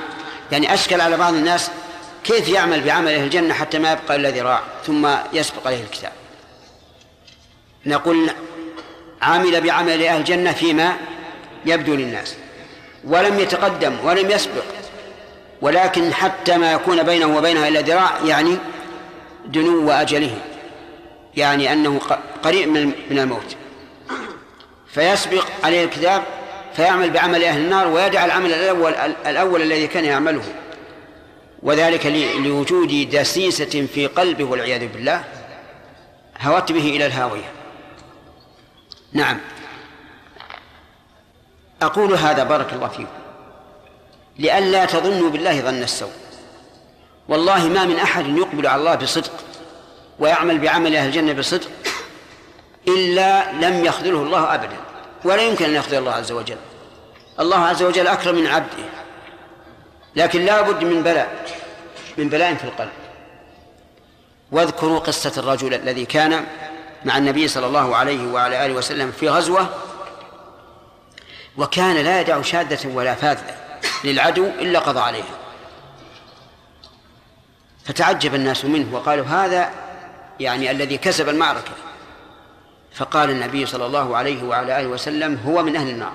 يعني 0.52 0.74
أشكل 0.74 1.00
على 1.00 1.16
بعض 1.16 1.34
الناس 1.34 1.70
كيف 2.24 2.48
يعمل 2.48 2.80
بعمل 2.80 3.12
أهل 3.12 3.24
الجنة 3.24 3.54
حتى 3.54 3.78
ما 3.78 3.92
يبقى 3.92 4.16
إلا 4.16 4.30
ذراع 4.30 4.60
ثم 4.86 5.08
يسبق 5.32 5.66
عليه 5.66 5.82
الكتاب. 5.82 6.12
نقول 7.86 8.30
عمل 9.22 9.60
بعمل 9.60 10.02
أهل 10.02 10.20
الجنة 10.20 10.52
فيما 10.52 10.96
يبدو 11.66 11.94
للناس. 11.94 12.36
ولم 13.04 13.40
يتقدم 13.40 13.96
ولم 14.04 14.30
يسبق 14.30 14.64
ولكن 15.62 16.14
حتى 16.14 16.56
ما 16.56 16.72
يكون 16.72 17.02
بينه 17.02 17.36
وبينها 17.36 17.68
إلا 17.68 17.80
ذراع 17.80 18.10
يعني 18.24 18.56
دنو 19.46 19.90
أجله 19.90 20.38
يعني 21.36 21.72
أنه 21.72 22.00
قريب 22.42 22.68
من 23.10 23.18
الموت. 23.18 23.56
فيسبق 24.92 25.46
عليه 25.64 25.84
الكتاب 25.84 26.22
فيعمل 26.76 27.10
بعمل 27.10 27.44
أهل 27.44 27.60
النار 27.60 27.88
ويدع 27.88 28.24
العمل 28.24 28.52
الأول 28.52 28.94
الأول 29.26 29.62
الذي 29.62 29.86
كان 29.86 30.04
يعمله. 30.04 30.42
وذلك 31.62 32.06
لوجود 32.36 33.10
دسيسة 33.10 33.86
في 33.94 34.06
قلبه 34.06 34.44
والعياذ 34.44 34.88
بالله 34.88 35.24
هوت 36.40 36.72
به 36.72 36.88
إلى 36.96 37.06
الهاوية. 37.06 37.52
نعم. 39.12 39.40
أقول 41.82 42.14
هذا 42.14 42.44
بارك 42.44 42.72
الله 42.72 42.88
فيكم 42.88 43.06
لئلا 44.38 44.84
تظنوا 44.84 45.30
بالله 45.30 45.60
ظن 45.60 45.82
السوء. 45.82 46.12
والله 47.28 47.68
ما 47.68 47.84
من 47.84 47.96
أحد 47.96 48.26
يقبل 48.26 48.66
على 48.66 48.80
الله 48.80 48.94
بصدق 48.94 49.32
ويعمل 50.18 50.58
بعمل 50.58 50.96
أهل 50.96 51.06
الجنة 51.06 51.32
بصدق 51.32 51.68
إلا 52.88 53.52
لم 53.52 53.84
يخذله 53.84 54.22
الله 54.22 54.54
أبدا 54.54 54.76
ولا 55.24 55.42
يمكن 55.42 55.64
أن 55.64 55.74
يخذل 55.74 55.98
الله 55.98 56.12
عز 56.12 56.32
وجل. 56.32 56.56
الله 57.40 57.58
عز 57.58 57.82
وجل 57.82 58.06
أكرم 58.06 58.34
من 58.34 58.46
عبده. 58.46 59.01
لكن 60.16 60.44
لا 60.44 60.60
بد 60.62 60.84
من 60.84 61.02
بلاء 61.02 61.44
من 62.18 62.28
بلاء 62.28 62.54
في 62.54 62.64
القلب. 62.64 62.92
واذكروا 64.52 64.98
قصة 64.98 65.32
الرجل 65.36 65.74
الذي 65.74 66.04
كان 66.04 66.46
مع 67.04 67.18
النبي 67.18 67.48
صلى 67.48 67.66
الله 67.66 67.96
عليه 67.96 68.32
وعلى 68.32 68.66
آله 68.66 68.74
وسلم 68.74 69.12
في 69.12 69.28
غزوة 69.28 69.68
وكان 71.56 71.96
لا 71.96 72.20
يدع 72.20 72.42
شاذة 72.42 72.88
ولا 72.94 73.14
فاذة 73.14 73.54
للعدو 74.04 74.46
إلا 74.46 74.78
قضى 74.78 75.00
عليها. 75.00 75.34
فتعجب 77.84 78.34
الناس 78.34 78.64
منه 78.64 78.94
وقالوا 78.94 79.26
هذا 79.26 79.70
يعني 80.40 80.70
الذي 80.70 80.98
كسب 80.98 81.28
المعركة. 81.28 81.72
فقال 82.94 83.30
النبي 83.30 83.66
صلى 83.66 83.86
الله 83.86 84.16
عليه 84.16 84.42
وعلى 84.42 84.80
آله 84.80 84.88
وسلم 84.88 85.40
هو 85.46 85.62
من 85.62 85.76
أهل 85.76 85.88
النار. 85.88 86.12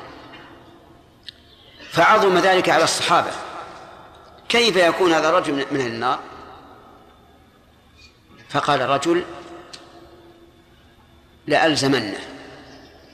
فعظم 1.92 2.38
ذلك 2.38 2.70
على 2.70 2.84
الصحابة. 2.84 3.32
كيف 4.50 4.76
يكون 4.76 5.14
هذا 5.14 5.30
الرجل 5.30 5.54
من 5.54 5.80
أهل 5.82 5.88
النار؟ 5.88 6.20
فقال 8.50 8.82
الرجل 8.82 9.24
لألزمنه 11.48 12.20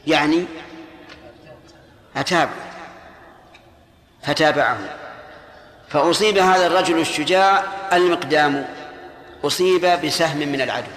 يعني 0.07 0.45
أتاب 2.15 2.49
فتابعه. 4.23 4.99
فأصيب 5.89 6.37
هذا 6.37 6.67
الرجل 6.67 6.99
الشجاع 6.99 7.63
المقدام 7.93 8.67
أصيب 9.43 9.85
بسهم 9.85 10.37
من 10.37 10.61
العدو 10.61 10.91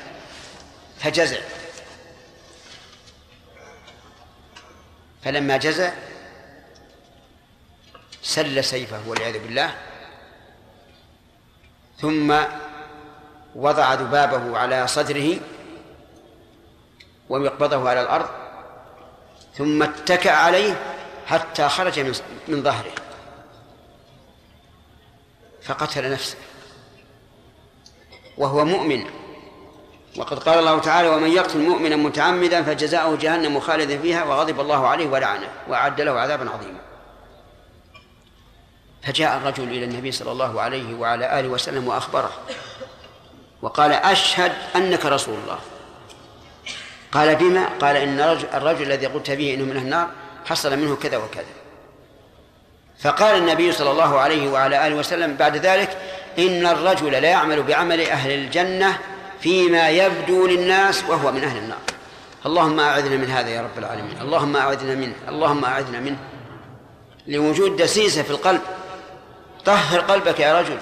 فجزع. 1.01 1.39
فلما 5.25 5.57
جزع 5.57 5.93
سل 8.23 8.65
سيفه 8.65 9.09
والعياذ 9.09 9.39
بالله 9.39 9.75
ثم 12.01 12.35
وضع 13.55 13.95
ذبابه 13.95 14.59
على 14.59 14.87
صدره 14.87 15.39
ومقبضه 17.29 17.89
على 17.89 18.01
الأرض 18.03 18.29
ثم 19.55 19.83
اتكأ 19.83 20.31
عليه 20.31 20.81
حتى 21.27 21.69
خرج 21.69 22.01
من 22.49 22.63
ظهره. 22.63 22.93
فقتل 25.63 26.13
نفسه. 26.13 26.37
وهو 28.39 28.65
مؤمن. 28.65 29.05
وقد 30.17 30.39
قال 30.39 30.59
الله 30.59 30.79
تعالى 30.79 31.09
ومن 31.09 31.31
يقتل 31.31 31.59
مؤمنا 31.59 31.97
متعمدا 31.97 32.63
فجزاؤه 32.63 33.17
جهنم 33.17 33.61
خالدا 33.61 33.99
فيها 33.99 34.25
وغضب 34.25 34.61
الله 34.61 34.87
عليه 34.87 35.07
ولعنه 35.07 35.49
وأعد 35.69 36.01
له 36.01 36.21
عذابا 36.21 36.51
عظيما. 36.51 36.81
فجاء 39.07 39.37
الرجل 39.37 39.63
إلى 39.63 39.85
النبي 39.85 40.13
صلى 40.13 40.33
الله 40.33 40.61
عليه 40.61 40.95
وعلى 40.95 41.41
آله 41.41 41.49
وسلم 41.49 41.89
وأخبره 41.89 42.33
وقال 43.63 43.93
أشهد 43.93 44.53
أنك 44.77 45.07
رسول 45.07 45.35
الله. 45.45 45.59
قال 47.13 47.37
بما؟ 47.37 47.69
قال 47.81 47.97
إن 47.97 48.21
الرجل 48.55 48.83
الذي 48.83 49.07
قلت 49.07 49.31
به 49.31 49.55
إنه 49.55 49.65
من 49.65 49.77
النار 49.77 50.09
حصل 50.47 50.77
منه 50.77 50.97
كذا 50.97 51.17
وكذا. 51.17 51.45
فقال 53.01 53.37
النبي 53.37 53.73
صلى 53.73 53.91
الله 53.91 54.19
عليه 54.19 54.51
وعلى 54.51 54.87
آله 54.87 54.97
وسلم 54.97 55.35
بعد 55.35 55.57
ذلك 55.57 55.99
إن 56.39 56.67
الرجل 56.67 57.13
لا 57.13 57.29
يعمل 57.29 57.63
بعمل 57.63 58.01
أهل 58.01 58.31
الجنة 58.31 58.99
فيما 59.41 59.89
يبدو 59.89 60.47
للناس 60.47 61.05
وهو 61.05 61.33
من 61.33 61.45
أهل 61.45 61.59
النار. 61.59 61.79
اللهم 62.47 62.81
أعذنا 62.81 63.17
من 63.17 63.31
هذا 63.31 63.49
يا 63.49 63.61
رب 63.63 63.79
العالمين. 63.79 64.21
اللهم 64.21 64.57
أعذنا 64.57 64.95
منه. 64.95 65.15
اللهم 65.29 65.65
أعذنا 65.65 66.01
منه. 66.01 66.19
لوجود 67.27 67.77
دسيسة 67.77 68.23
في 68.23 68.31
القلب 68.31 68.61
طهر 69.67 70.01
قلبك 70.01 70.41
يا 70.41 70.61
رجل. 70.61 70.79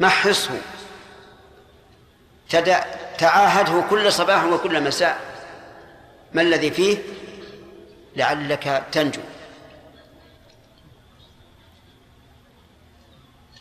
محصه 0.00 0.60
تعاهده 3.18 3.84
كل 3.90 4.12
صباح 4.12 4.44
وكل 4.44 4.82
مساء. 4.82 5.20
ما 6.32 6.42
الذي 6.42 6.70
فيه؟ 6.70 6.98
لعلك 8.16 8.84
تنجو. 8.92 9.20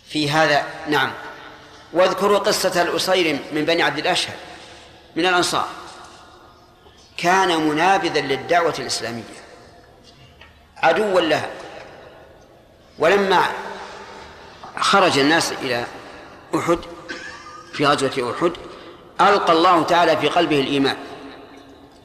في 0.09 0.31
هذا 0.31 0.65
نعم. 0.87 1.11
واذكروا 1.93 2.39
قصة 2.39 2.81
الأصير 2.81 3.39
من 3.51 3.65
بني 3.65 3.83
عبد 3.83 3.97
الأشهر 3.97 4.35
من 5.15 5.25
الأنصار. 5.25 5.67
كان 7.17 7.57
منابذا 7.57 8.21
للدعوة 8.21 8.73
الإسلامية. 8.79 9.23
عدوا 10.77 11.21
لها. 11.21 11.49
ولما 12.99 13.43
خرج 14.77 15.19
الناس 15.19 15.51
إلى 15.51 15.85
أحد 16.55 16.79
في 17.73 17.85
غزوة 17.85 18.35
أحد 18.37 18.51
ألقى 19.21 19.53
الله 19.53 19.83
تعالى 19.83 20.17
في 20.17 20.27
قلبه 20.27 20.59
الإيمان 20.59 20.97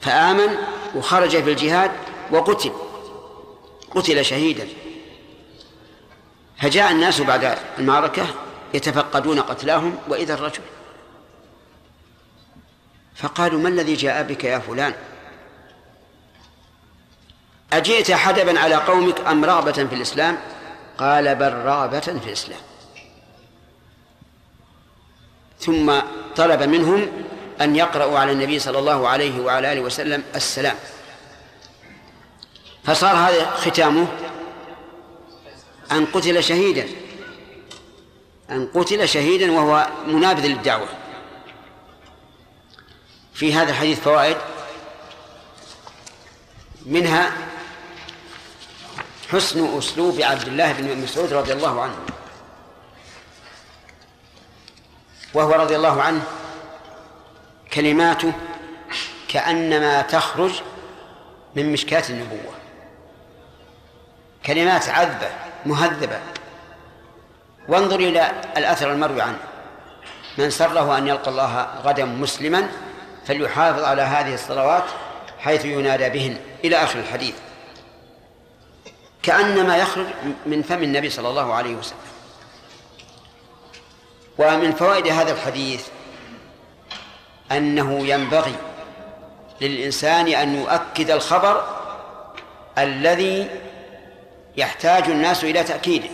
فآمن 0.00 0.56
وخرج 0.94 1.30
في 1.30 1.50
الجهاد 1.50 1.90
وقتل 2.30 2.72
قتل 3.94 4.24
شهيدا. 4.24 4.68
فجاء 6.58 6.92
الناس 6.92 7.20
بعد 7.20 7.58
المعركة 7.78 8.26
يتفقدون 8.74 9.40
قتلاهم 9.40 9.98
وإذا 10.08 10.34
الرجل؟ 10.34 10.62
فقالوا 13.16 13.60
ما 13.60 13.68
الذي 13.68 13.94
جاء 13.94 14.22
بك 14.22 14.44
يا 14.44 14.58
فلان؟ 14.58 14.94
أجئت 17.72 18.12
حدبا 18.12 18.60
على 18.60 18.74
قومك 18.74 19.20
أم 19.20 19.44
رغبة 19.44 19.72
في 19.72 19.94
الإسلام؟ 19.94 20.38
قال 20.98 21.34
بل 21.34 21.52
رغبة 21.52 22.00
في 22.00 22.26
الإسلام. 22.26 22.60
ثم 25.60 26.00
طلب 26.36 26.62
منهم 26.62 27.08
أن 27.60 27.76
يقرأوا 27.76 28.18
على 28.18 28.32
النبي 28.32 28.58
صلى 28.58 28.78
الله 28.78 29.08
عليه 29.08 29.40
وعلى 29.40 29.72
آله 29.72 29.80
وسلم 29.80 30.24
السلام. 30.34 30.76
فصار 32.84 33.16
هذا 33.16 33.50
ختامه 33.50 34.06
أن 35.92 36.06
قتل 36.06 36.44
شهيدا 36.44 36.88
أن 38.50 38.68
قتل 38.74 39.08
شهيدا 39.08 39.52
وهو 39.52 39.88
منابذ 40.06 40.46
للدعوة. 40.46 40.88
في 43.34 43.54
هذا 43.54 43.70
الحديث 43.70 44.00
فوائد 44.00 44.36
منها 46.86 47.47
حسن 49.32 49.78
أسلوب 49.78 50.20
عبد 50.20 50.48
الله 50.48 50.72
بن 50.72 51.02
مسعود 51.02 51.32
رضي 51.32 51.52
الله 51.52 51.82
عنه. 51.82 51.96
وهو 55.34 55.52
رضي 55.52 55.76
الله 55.76 56.02
عنه 56.02 56.22
كلماته 57.72 58.32
كأنما 59.28 60.02
تخرج 60.02 60.62
من 61.56 61.72
مشكاة 61.72 62.02
النبوة. 62.10 62.54
كلمات 64.46 64.88
عذبة 64.88 65.30
مهذبة. 65.66 66.20
وانظر 67.68 67.96
إلى 67.96 68.32
الأثر 68.56 68.92
المروي 68.92 69.22
عنه. 69.22 69.38
من 70.38 70.50
سره 70.50 70.98
أن 70.98 71.08
يلقى 71.08 71.30
الله 71.30 71.68
غدا 71.84 72.04
مسلما 72.04 72.68
فليحافظ 73.26 73.84
على 73.84 74.02
هذه 74.02 74.34
الصلوات 74.34 74.84
حيث 75.38 75.64
ينادى 75.64 76.08
بهن. 76.08 76.36
إلى 76.64 76.76
آخر 76.76 76.98
الحديث. 76.98 77.34
كأنما 79.28 79.76
يخرج 79.76 80.06
من 80.46 80.62
فم 80.62 80.82
النبي 80.82 81.10
صلى 81.10 81.28
الله 81.28 81.54
عليه 81.54 81.74
وسلم. 81.74 81.98
ومن 84.38 84.72
فوائد 84.72 85.08
هذا 85.08 85.32
الحديث 85.32 85.86
أنه 87.52 88.06
ينبغي 88.06 88.54
للإنسان 89.60 90.28
أن 90.28 90.54
يؤكد 90.54 91.10
الخبر 91.10 91.64
الذي 92.78 93.48
يحتاج 94.56 95.04
الناس 95.04 95.44
إلى 95.44 95.64
تأكيده 95.64 96.08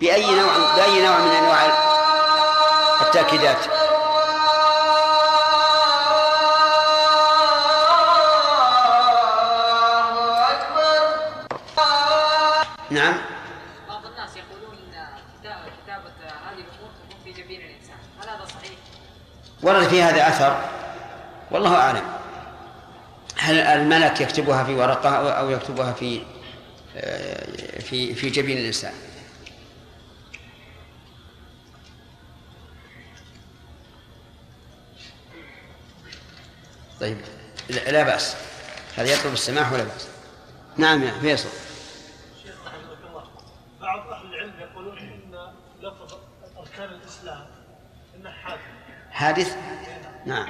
بأي 0.00 0.34
نوع 0.34 0.76
بأي 0.76 1.06
نوع 1.06 1.18
من 1.18 1.30
أنواع 1.30 1.66
التأكيدات. 3.02 3.85
نعم. 12.90 13.14
بعض 13.88 14.06
الناس 14.06 14.30
يقولون 14.36 14.76
إن 14.78 15.06
كتابة 15.84 16.12
هذه 16.26 16.54
الأمور 16.54 16.90
تكون 17.08 17.24
في 17.24 17.42
جبين 17.42 17.60
الإنسان. 17.60 17.96
هل 18.22 18.28
هذا 18.28 18.44
صحيح؟ 18.44 18.78
ورد 19.62 19.88
في 19.88 20.02
هذا 20.02 20.28
أثر. 20.28 20.60
والله 21.50 21.76
أعلم. 21.76 22.04
هل 23.36 23.58
الملك 23.58 24.20
يكتبها 24.20 24.64
في 24.64 24.74
ورقة 24.74 25.30
أو 25.30 25.50
يكتبها 25.50 25.92
في 25.92 26.22
آه، 26.96 27.80
في 27.80 28.14
في 28.14 28.30
جبين 28.30 28.58
الإنسان؟ 28.58 28.92
طيب 37.00 37.18
لا 37.68 38.02
بأس. 38.02 38.36
هذا 38.96 39.12
يطلب 39.12 39.32
السماح 39.32 39.72
ولا 39.72 39.84
بأس؟ 39.84 40.08
نعم 40.76 41.02
يا 41.02 41.10
فيصل. 41.20 41.48
حادث؟ 49.16 49.56
نعم. 50.26 50.48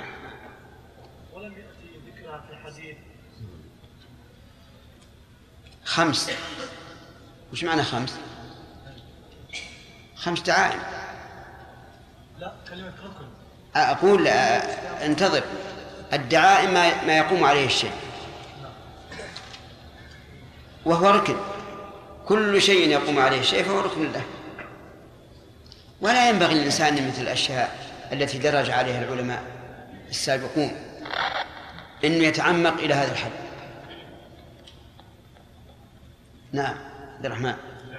ولم 1.32 1.52
يأتي 1.52 2.00
ذكرها 2.06 2.44
في 2.50 2.56
حديث 2.56 2.96
خمس. 5.84 6.30
وش 7.52 7.64
معنى 7.64 7.82
خمس؟ 7.82 8.14
خمس 10.16 10.40
دعائم. 10.40 10.80
لا 12.38 12.52
كلمة 12.70 12.92
ركن. 13.04 13.26
أقول 13.76 14.28
آه، 14.28 15.06
انتظر. 15.06 15.44
الدعائم 16.12 16.74
ما 16.74 17.04
ما 17.04 17.16
يقوم 17.18 17.44
عليه 17.44 17.66
الشيء. 17.66 17.92
وهو 20.84 21.10
ركن. 21.10 21.36
كل 22.28 22.62
شيء 22.62 22.88
يقوم 22.88 23.18
عليه 23.18 23.40
الشيء 23.40 23.64
فهو 23.64 23.80
ركن 23.80 24.12
له. 24.12 24.24
ولا 26.00 26.28
ينبغي 26.28 26.54
للإنسان 26.54 27.08
مثل 27.08 27.22
الأشياء. 27.22 27.85
التي 28.12 28.38
درج 28.38 28.70
عليها 28.70 29.04
العلماء 29.04 29.44
السابقون 30.08 30.70
أنه 32.04 32.24
يتعمق 32.24 32.72
إلى 32.72 32.94
هذا 32.94 33.12
الحد. 33.12 33.30
نعم 36.52 36.76
عبد 37.14 37.26
الرحمن. 37.26 37.54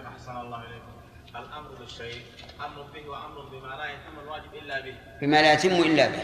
أحسن 0.08 0.38
الله 0.38 0.64
إليكم. 0.64 0.92
الأمر 1.36 1.70
بالشيء 1.80 2.22
أمر 2.66 2.82
به 2.82 3.10
وأمر 3.10 3.42
بما 3.42 3.76
لا 3.76 3.86
يتم 3.86 4.20
الواجب 4.24 4.54
إلا 4.54 4.80
به. 4.80 4.96
بما 5.22 5.42
لا 5.42 5.54
يتم 5.54 5.70
إلا 5.70 6.08
به. 6.08 6.24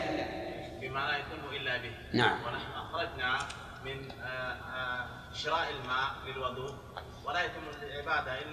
بما 0.82 1.00
لا 1.00 1.18
يتم 1.18 1.56
إلا 1.56 1.78
به. 1.78 1.96
نعم. 2.14 2.38
ونحن 2.44 2.72
أخرجنا 2.72 3.38
من 3.86 4.12
آه، 4.22 4.26
آه، 4.26 5.08
شراء 5.34 5.70
الماء 5.70 6.10
للوضوء. 6.28 6.76
ولا 7.26 7.44
يتم 7.44 7.62
إلا 7.84 8.02
بالوضوء 8.02 8.53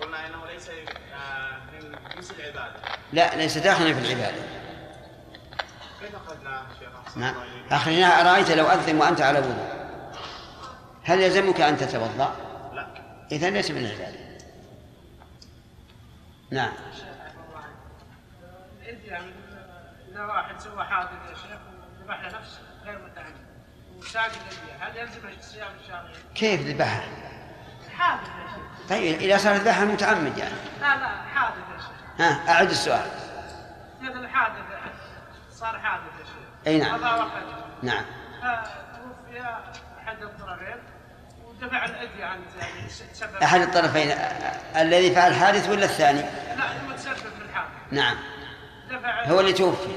قلنا 0.00 0.26
إنه 0.26 0.46
ليس 0.46 0.68
آه، 0.68 1.58
من 1.72 1.96
جنس 2.16 2.30
العبادة. 2.30 2.76
لا 3.12 3.36
ليس 3.36 3.58
داخلا 3.58 3.94
في 3.94 4.00
العبادة. 4.00 4.42
كيف 6.00 6.14
أخرجنا 6.14 6.66
شيخ 6.80 7.16
نعم. 7.16 7.34
أرأيت 8.26 8.50
لو 8.50 8.66
أذن 8.66 8.96
وأنت 8.96 9.20
على 9.20 9.38
وضوء 9.38 9.84
هل 11.02 11.20
يلزمك 11.20 11.60
أن 11.60 11.76
تتوضأ؟ 11.76 12.36
لا. 12.74 12.86
إذا 13.32 13.50
ليس 13.50 13.70
من 13.70 13.84
العبادة. 13.84 14.18
نعم. 16.50 16.72
اذا 20.12 20.24
واحد 20.24 20.60
سوى 20.60 20.84
حادث 20.84 21.10
يا 21.30 21.34
شيخ 21.34 21.58
وذبح 22.00 22.20
لنفسه 22.20 22.60
غير 22.84 22.98
متعمد 22.98 23.34
وساق 23.96 24.24
الأدية 24.24 24.84
هل 24.84 24.96
يلزم 24.96 25.40
صيام 25.40 25.72
الشهرين؟ 25.82 26.16
كيف 26.34 26.60
ذبحها؟ 26.60 27.33
حادث 27.98 28.28
يا 28.28 28.46
شيخ 28.54 28.88
طيب 28.88 29.20
إذا 29.20 29.38
صار 29.38 29.56
ذبحها 29.56 29.84
متعمد 29.84 30.38
يعني. 30.38 30.54
لا 30.80 30.96
لا 30.96 31.08
حادث 31.34 31.56
يا 31.56 31.78
شيخ. 31.78 32.20
ها 32.20 32.52
أعد 32.54 32.70
السؤال. 32.70 33.10
هذا 34.02 34.20
الحادث 34.20 34.64
صار 35.50 35.78
حادث 35.78 36.04
يا 36.20 36.24
شيخ. 36.24 36.66
أي 36.66 36.78
نعم. 36.78 36.94
قضى 36.94 37.20
وقت 37.20 37.32
نعم. 37.82 38.04
فتوفي 38.42 39.40
أحد 39.98 40.22
الطرفين 40.22 40.76
ودفع 41.44 41.84
الأدية 41.84 42.24
عن 42.24 42.40
أحد 43.42 43.60
الطرفين 43.60 44.10
الذي 44.76 45.14
فعل 45.14 45.30
الحادث 45.30 45.68
ولا 45.68 45.84
الثاني؟ 45.84 46.20
لا 46.20 46.72
المتسبب 46.82 47.16
في 47.16 47.42
الحادث. 47.48 47.68
نعم. 47.90 48.16
دفع 48.90 49.24
هو 49.24 49.40
اللي 49.40 49.52
توفي. 49.52 49.96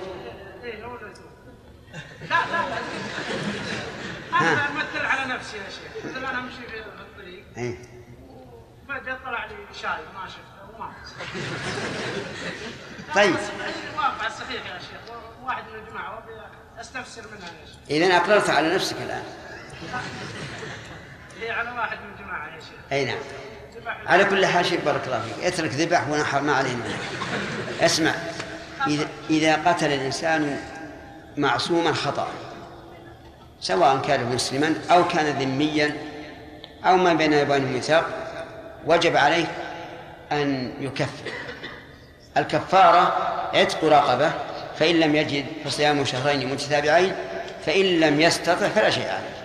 إيه 0.63 0.85
هو 0.85 0.95
اللي 0.95 1.11
يتوب. 1.11 1.25
لا 2.29 2.35
لا 2.51 2.69
لا. 2.69 2.77
أنا 4.41 4.67
أمثل 4.67 5.05
على 5.05 5.33
نفسي 5.33 5.57
يا 5.57 5.69
شيخ. 5.69 6.17
أنا 6.17 6.39
أمشي 6.39 6.67
في 6.67 6.83
إيه. 7.57 7.75
فجاه 8.87 9.17
طلع 9.25 9.45
لي 9.45 9.55
شاي 9.81 9.89
ما 9.89 10.27
شفته 10.27 10.75
وما 10.75 10.91
طيب. 13.15 13.35
الواقع 13.93 14.27
الصحيح 14.27 14.65
يا 14.65 14.79
شيخ 14.79 15.15
واحد 15.43 15.63
من 15.63 15.79
الجماعة 15.79 16.23
أستفسر 16.79 17.21
منها 17.21 17.47
يا 17.47 17.65
شيخ. 17.65 17.75
إذا 17.89 18.17
أقررت 18.17 18.49
على 18.49 18.75
نفسك 18.75 18.95
الآن. 19.01 19.23
هي 21.41 21.51
على 21.51 21.71
واحد 21.71 21.97
من 21.97 22.13
الجماعة 22.13 22.55
يا 22.55 22.59
شيخ. 22.59 22.91
أي 22.91 23.05
نعم. 23.05 23.17
على 24.07 24.25
كل 24.25 24.45
حال 24.45 24.65
شيء 24.65 24.81
بارك 24.85 25.05
الله 25.05 25.21
فيك. 25.21 25.43
اترك 25.45 25.71
ذبح 25.71 26.07
ونحر 26.07 26.41
ما 26.41 26.55
علينا. 26.55 26.83
اسمع 27.81 28.15
إذا, 28.87 29.07
إذا 29.29 29.55
قتل 29.55 29.85
الإنسان 29.85 30.59
معصوما 31.37 31.93
خطأ 31.93 32.27
سواء 33.61 34.01
كان 34.01 34.35
مسلما 34.35 34.75
أو 34.91 35.07
كان 35.07 35.39
ذميا 35.39 35.97
أو 36.87 36.97
ما 36.97 37.13
بين 37.13 37.33
وبينه 37.33 37.67
ميثاق 37.67 38.05
وجب 38.85 39.17
عليه 39.17 39.45
أن 40.31 40.73
يكفر. 40.79 41.31
الكفارة 42.37 42.99
عتق 43.53 43.85
رقبة 43.85 44.31
فإن 44.79 44.99
لم 44.99 45.15
يجد 45.15 45.45
فصيام 45.65 46.05
شهرين 46.05 46.51
متتابعين 46.53 47.15
فإن 47.65 47.85
لم 47.99 48.21
يستطع 48.21 48.69
فلا 48.69 48.89
شيء 48.89 49.09
عليه. 49.09 49.37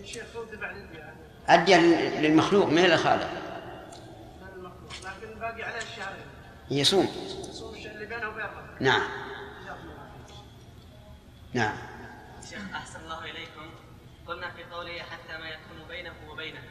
الشيخ 0.00 0.24
هو 0.36 0.42
ذبح 0.42 0.70
لي 0.70 0.98
يعني 0.98 1.16
أدي 1.48 1.74
للمخلوق 2.28 2.66
من 2.66 2.84
الخالق 2.84 3.28
لكن 5.04 5.38
باقي 5.40 5.62
عليه 5.62 5.76
الشهرين 5.76 6.24
يصوم. 6.70 7.08
يصوم 7.50 7.74
اللي 7.74 8.06
بينه 8.06 8.28
وبين 8.28 8.44
نعم. 8.80 9.02
نعم. 11.52 11.76
شيخ 12.50 12.58
أحسن 12.74 13.00
الله 13.04 13.24
إليكم. 13.24 13.79
قلنا 14.30 14.50
في 14.50 14.64
قوله 14.64 14.98
حتى 15.02 15.38
ما 15.38 15.48
يكون 15.48 15.88
بينه 15.88 16.12
وبينها 16.30 16.62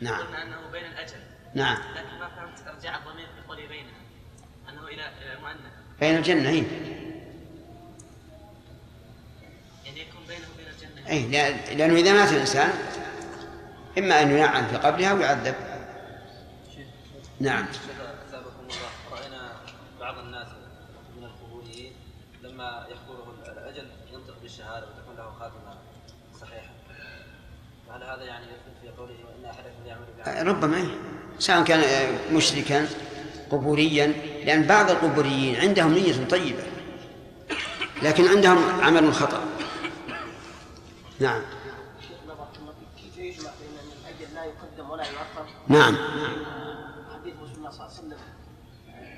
نعم. 0.00 0.26
قلنا 0.26 0.42
أنه 0.42 0.70
بين 0.72 0.84
الأجل. 0.84 1.20
نعم. 1.54 1.76
لكن 1.96 2.18
ما 2.18 2.28
فهمت 2.28 2.68
إرجاع 2.68 2.96
الضمير 2.96 3.26
في 3.26 3.48
قوله 3.48 3.66
بينها 3.66 3.98
إلى 4.88 5.08
إلى 5.22 5.40
مؤنث. 5.40 5.72
بين 6.00 6.16
الجنة 6.16 6.48
أي. 6.48 6.64
يعني 9.84 10.00
يكون 10.00 10.20
بينه 10.28 10.46
وبين 10.54 10.66
الجنة. 10.68 11.08
أي 11.08 11.22
لأ- 11.22 11.72
لأنه 11.76 11.94
إذا 11.94 12.12
مات 12.12 12.32
الإنسان 12.32 12.70
إما 13.98 14.22
أن 14.22 14.30
ينعم 14.30 14.66
في 14.66 14.76
قبرها 14.76 15.10
أو 15.10 15.20
يعذب. 15.20 15.54
نعم 17.40 17.66
أثابكم 18.28 18.60
الله 18.60 18.90
رأينا 19.12 19.52
بعض 20.00 20.18
الناس 20.18 20.48
من 21.16 21.24
القبوريين 21.24 21.92
لما 22.42 22.86
يحضره 22.90 23.34
الأجل 23.52 23.86
ينطق 24.12 24.34
بالشهادة 24.42 24.86
وتكون 24.86 25.16
له 25.16 25.30
خاتمة 25.38 25.78
صحيحة 26.40 26.70
فهل 27.88 28.02
هذا 28.02 28.22
يعني 28.24 28.44
يدخل 28.46 28.80
في 28.82 28.88
قوله 28.88 29.14
وإن 29.24 29.44
أحدكم 29.50 29.86
يعمل 29.86 30.04
بعمل 30.06 30.17
ربما. 30.42 30.88
سواء 31.38 31.64
كان 31.64 31.80
آه، 31.80 32.32
مشركا 32.32 32.88
قبوريا 33.50 34.06
لأن 34.44 34.62
بعض 34.62 34.90
القبوريين 34.90 35.56
عندهم 35.56 35.94
نية 35.94 36.24
طيبة 36.24 36.62
لكن 38.02 38.28
عندهم 38.28 38.80
عمل 38.80 39.14
خطأ 39.14 39.44
نعم؟ 41.20 41.42
نعم 45.68 45.96
حديث 47.14 47.34
رسول 47.42 47.56
الله 47.56 47.70
صلى 47.70 47.86
الله 47.86 47.92
عليه 47.98 47.98
وسلم 47.98 48.18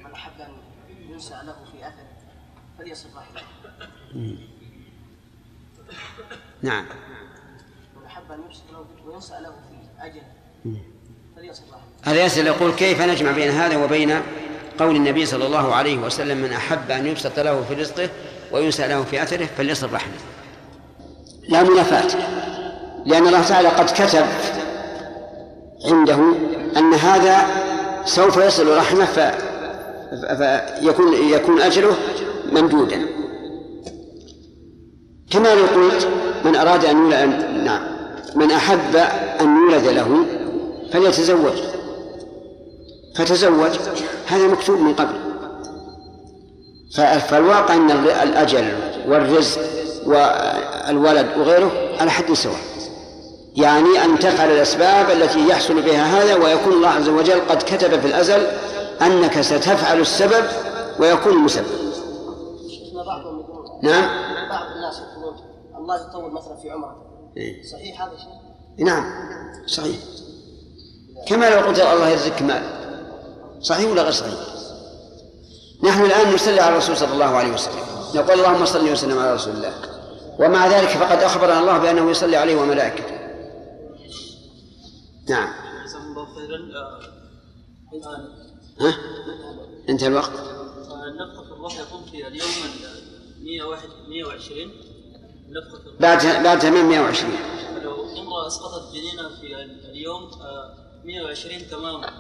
من 0.05 0.15
ان 0.41 0.51
ينسى 1.11 1.35
له 1.45 1.57
في 1.73 1.85
نعم 6.63 6.85
من 7.97 8.07
أحب 8.07 8.33
أن 8.33 8.41
يبسط 8.41 8.73
له 8.73 8.87
وينسى 9.05 9.41
له 9.41 9.51
في 9.51 10.07
أجل 10.07 10.23
فليصل 11.37 11.65
رحمه 11.73 11.90
هذا 12.03 12.25
يسأل 12.25 12.47
يقول 12.47 12.73
كيف 12.73 13.03
نجمع 13.03 13.31
بين 13.33 13.51
هذا 13.51 13.85
وبين 13.85 14.21
قول 14.79 14.97
النبي 14.97 15.27
صلى 15.27 15.47
الله 15.47 15.75
عليه 15.75 15.99
وسلم 15.99 16.39
من 16.39 16.53
أحب 16.53 16.91
أن 16.91 17.07
يبسط 17.07 17.39
له 17.39 17.65
في 17.69 17.75
رزقه 17.75 18.09
وينسى 18.53 18.89
له 18.89 19.05
في 19.11 19.23
أثره 19.23 19.49
فليصل 19.59 19.93
رحمه. 19.93 20.13
لا 21.49 21.63
منافاة. 21.63 22.19
لأن 23.07 23.27
الله 23.27 23.43
تعالى 23.43 23.69
قد 23.69 23.87
كتب 23.91 24.27
عنده 25.91 26.19
أن 26.77 26.95
هذا 26.95 27.47
سوف 28.05 28.37
يصل 28.37 28.77
رحمه 28.77 29.05
ف... 29.05 29.19
فيكون 30.37 31.15
يكون 31.15 31.61
أجله 31.61 31.97
ممدودا. 32.53 33.07
كما 35.31 35.55
لو 35.55 35.65
قلت 35.65 36.09
من 36.45 36.57
أراد 36.57 36.85
أن 36.85 36.97
يولد 36.97 37.51
نعم. 37.65 37.83
من 38.35 38.51
أحب 38.51 38.97
أن 39.41 39.57
يولد 39.57 39.87
له 39.87 40.25
فليتزوج. 40.93 41.80
فتزوج 43.25 43.71
هذا 44.27 44.47
مكتوب 44.47 44.79
من 44.79 44.95
قبل. 44.95 45.15
فالواقع 47.29 47.75
أن 47.75 47.91
ال- 47.91 48.11
الأجل 48.11 48.73
والرزق 49.09 49.61
والولد 50.07 51.27
وغيره 51.39 51.71
على 52.01 52.11
حد 52.11 52.33
سواء. 52.33 52.61
يعني 53.57 54.05
أن 54.05 54.19
تفعل 54.19 54.51
الأسباب 54.51 55.11
التي 55.11 55.49
يحصل 55.49 55.83
بها 55.83 56.03
هذا 56.23 56.35
ويكون 56.35 56.73
الله 56.73 56.89
عز 56.89 57.09
وجل 57.09 57.41
قد 57.49 57.63
كتب 57.63 58.01
في 58.01 58.07
الأزل 58.07 58.47
أنك 59.03 59.41
ستفعل 59.41 60.01
السبب 60.01 60.45
ويكون 60.99 61.33
المسبب 61.33 61.67
نعم؟ 63.83 64.03
بعض 64.51 64.67
الناس 64.77 65.01
يقولون 65.01 65.37
الله 65.79 65.97
يطول 66.09 66.33
مثلا 66.33 66.57
في 66.63 66.71
عمره. 66.71 66.97
إيه. 67.37 67.63
صحيح 67.63 68.03
هذا 68.03 68.13
الشيء؟ 68.13 68.87
نعم 68.87 69.05
صحيح. 69.67 69.97
كما 71.29 71.51
لو 71.51 71.67
قلت 71.67 71.79
الله 71.81 72.09
يرزقك 72.09 72.43
مال. 72.43 72.80
صحيح 73.63 73.91
ولا 73.91 74.03
غير 74.03 74.13
صحيح؟ 74.13 74.35
نحن 75.83 76.05
الآن 76.05 76.35
نصلي 76.35 76.61
على 76.61 76.73
الرسول 76.73 76.97
صلى 76.97 77.13
الله 77.13 77.25
عليه 77.25 77.53
وسلم. 77.53 77.85
نقول 78.15 78.31
اللهم 78.31 78.65
صل 78.65 78.91
وسلم 78.93 79.19
على 79.19 79.35
رسول 79.35 79.53
الله. 79.57 79.75
ومع 80.39 80.67
ذلك 80.67 80.89
فقد 80.89 81.19
أخبرنا 81.23 81.61
الله 81.61 81.79
بأنه 81.79 82.11
يصلي 82.11 82.37
عليه 82.37 82.57
وملائكته. 82.57 83.15
نعم. 85.29 85.49
ها؟ 88.81 88.95
انتهى 89.89 90.07
الوقت. 90.09 90.31
نفخة 90.31 91.55
الروح 91.55 91.81
يكون 91.81 92.05
في 92.11 92.27
اليوم 92.27 92.49
ال 92.65 93.45
101 93.45 93.89
120 94.09 94.71
نفخة 95.51 95.79
الروح 95.87 96.01
بعد 96.01 96.43
بعد 96.45 96.59
تمام 96.59 96.89
120 96.89 97.33
لو 97.83 97.95
امرأة 98.23 98.47
أسقطت 98.47 98.93
جنينها 98.95 99.29
في 99.41 99.47
ال- 99.47 99.91
اليوم 99.91 100.23
آه، 100.23 100.75
120 101.05 101.69
تماما 101.71 102.11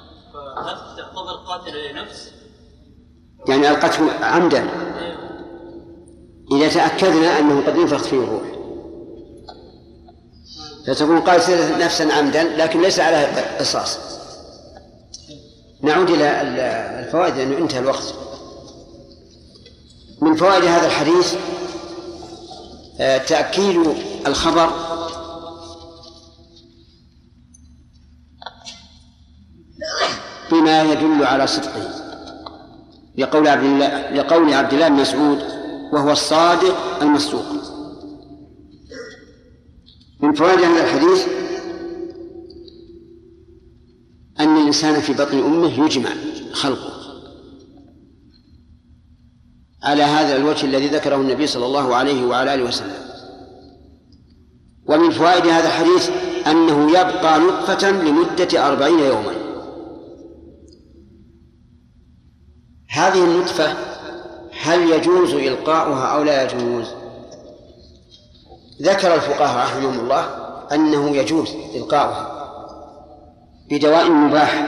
تعتبر 0.96 1.78
لنفس؟ 1.92 2.30
يعني 3.48 3.70
ألقته 3.70 4.12
عمدا. 4.24 4.66
إذا 6.52 6.68
تأكدنا 6.68 7.38
أنه 7.38 7.66
قد 7.66 7.76
نفخت 7.76 8.04
فيه 8.04 8.16
الروح. 8.16 8.42
فتكون 10.86 11.20
قاتلة 11.20 11.78
نفسا 11.84 12.02
عمدا 12.12 12.42
لكن 12.42 12.80
ليس 12.82 13.00
عليها 13.00 13.58
قصاص 13.58 13.98
نعود 15.82 16.10
إلى 16.10 16.40
ال- 16.42 16.60
الفوائد 17.06 17.36
لأنه 17.36 17.58
انتهى 17.58 17.78
الوقت. 17.78 18.14
من 20.20 20.34
فوائد 20.36 20.64
هذا 20.64 20.86
الحديث 20.86 21.34
آه، 23.00 23.18
تأكيد 23.18 23.94
الخبر 24.26 24.70
بما 30.50 30.82
يدل 30.82 31.24
على 31.24 31.46
صدقه. 31.46 31.90
لقول 33.18 33.48
عبد 33.48 33.64
الله 33.64 34.10
لقول 34.10 34.54
عبد 34.54 34.72
الله 34.72 34.88
بن 34.88 34.94
مسعود 34.94 35.38
وهو 35.92 36.10
الصادق 36.10 37.02
المصدوق. 37.02 37.44
من 40.20 40.32
فوائد 40.32 40.58
هذا 40.58 40.84
الحديث 40.84 41.26
أن 44.40 44.56
الإنسان 44.56 45.00
في 45.00 45.12
بطن 45.12 45.38
أمه 45.38 45.84
يجمع 45.84 46.10
خلقه. 46.52 46.92
على 49.82 50.02
هذا 50.02 50.36
الوجه 50.36 50.66
الذي 50.66 50.86
ذكره 50.86 51.16
النبي 51.16 51.46
صلى 51.46 51.66
الله 51.66 51.94
عليه 51.94 52.26
وعلى 52.26 52.54
آله 52.54 52.64
وسلم. 52.64 53.10
ومن 54.86 55.10
فوائد 55.10 55.46
هذا 55.46 55.66
الحديث 55.66 56.10
أنه 56.46 56.90
يبقى 56.90 57.40
نطفة 57.40 57.90
لمدة 57.90 58.68
أربعين 58.68 58.98
يوما. 58.98 59.39
هذه 62.90 63.24
النطفة 63.24 63.74
هل 64.62 64.90
يجوز 64.90 65.34
إلقاؤها 65.34 66.06
أو 66.06 66.22
لا 66.22 66.42
يجوز؟ 66.42 66.86
ذكر 68.82 69.14
الفقهاء 69.14 69.66
رحمهم 69.66 70.00
الله 70.00 70.24
أنه 70.72 71.16
يجوز 71.16 71.54
إلقاؤها 71.74 72.40
بدواء 73.70 74.10
مباح. 74.10 74.66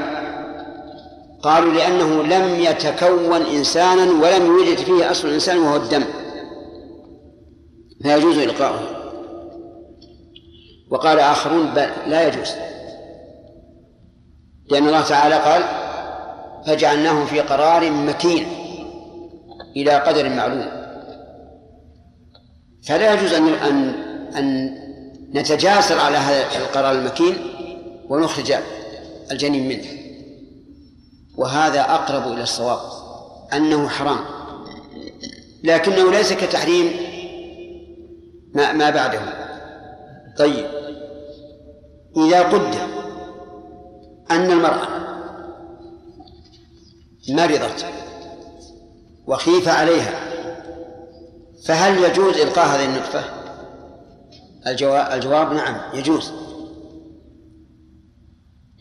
قالوا 1.43 1.73
لأنه 1.73 2.23
لم 2.23 2.61
يتكون 2.61 3.43
إنسانا 3.43 4.03
ولم 4.03 4.47
يوجد 4.47 4.77
فيه 4.79 5.11
أصل 5.11 5.29
الإنسان 5.29 5.59
وهو 5.59 5.77
الدم. 5.77 6.05
فيجوز 8.03 8.39
إلقاؤه 8.39 8.81
وقال 10.91 11.19
آخرون 11.19 11.67
بل 11.67 11.89
لا 12.07 12.29
يجوز. 12.29 12.51
لأن 14.71 14.87
الله 14.87 15.01
تعالى 15.01 15.35
قال 15.35 15.92
فجعلناه 16.67 17.25
في 17.25 17.41
قرار 17.41 17.91
مكين 17.91 18.47
إلى 19.77 19.91
قدر 19.91 20.29
معلوم. 20.29 20.69
فلا 22.89 23.15
يجوز 23.15 23.33
أن 23.33 23.49
أن 23.49 23.95
أن 24.37 24.79
نتجاسر 25.35 25.99
على 25.99 26.17
هذا 26.17 26.45
القرار 26.59 26.93
المكين 26.93 27.37
ونخرج 28.09 28.55
الجنين 29.31 29.69
منه. 29.69 29.89
وهذا 31.37 31.81
أقرب 31.81 32.33
إلى 32.33 32.43
الصواب 32.43 32.81
أنه 33.53 33.89
حرام. 33.89 34.19
لكنه 35.65 36.11
ليس 36.11 36.33
كتحريم 36.33 36.93
ما 38.55 38.73
ما 38.73 38.91
بعده. 38.91 39.21
طيب. 40.39 40.67
إذا 42.17 42.43
قدر 42.43 42.79
أن 44.31 44.51
المرأة 44.51 45.02
مرضت 47.29 47.87
وخيف 49.27 49.69
عليها 49.69 50.33
فهل 51.65 52.05
يجوز 52.05 52.37
إلقاء 52.37 52.67
هذه 52.67 52.85
النطفة؟ 52.85 53.25
الجواب, 55.15 55.53
نعم 55.53 55.99
يجوز. 55.99 56.33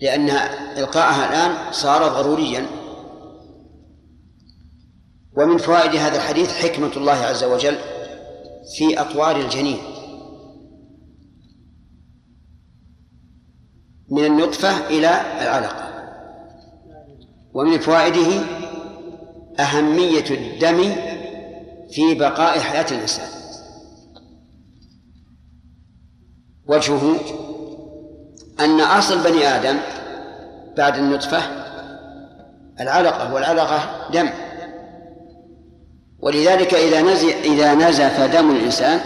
لأن 0.02 0.30
إلقاءها 0.78 1.30
الآن 1.30 1.74
صار 1.74 2.08
ضروريا. 2.08 2.66
ومن 5.38 5.58
فوائد 5.58 5.96
هذا 5.96 6.16
الحديث 6.16 6.54
حكمة 6.54 6.92
الله 6.98 7.12
عز 7.12 7.44
وجل 7.44 7.78
في 8.78 9.02
أطوار 9.02 9.36
الجنين. 9.36 9.80
من 14.10 14.26
النطفة 14.26 14.88
إلى 14.88 15.22
العلقة. 15.42 15.91
ومن 17.54 17.80
فوائده 17.80 18.46
أهمية 19.60 20.26
الدم 20.32 20.96
في 21.92 22.14
بقاء 22.14 22.60
حياة 22.60 22.86
الإنسان. 22.92 23.28
وجهه 26.68 27.16
أن 28.60 28.82
أصل 28.82 29.24
بني 29.24 29.48
آدم 29.48 29.78
بعد 30.78 30.98
النطفة 30.98 31.42
العلقة 32.80 33.34
والعلقة 33.34 34.10
دم. 34.14 34.30
ولذلك 36.20 36.74
إذا 36.74 37.02
نزف 37.02 37.36
إذا 37.44 37.74
نزف 37.74 38.22
دم 38.22 38.52
الإنسان 38.52 39.00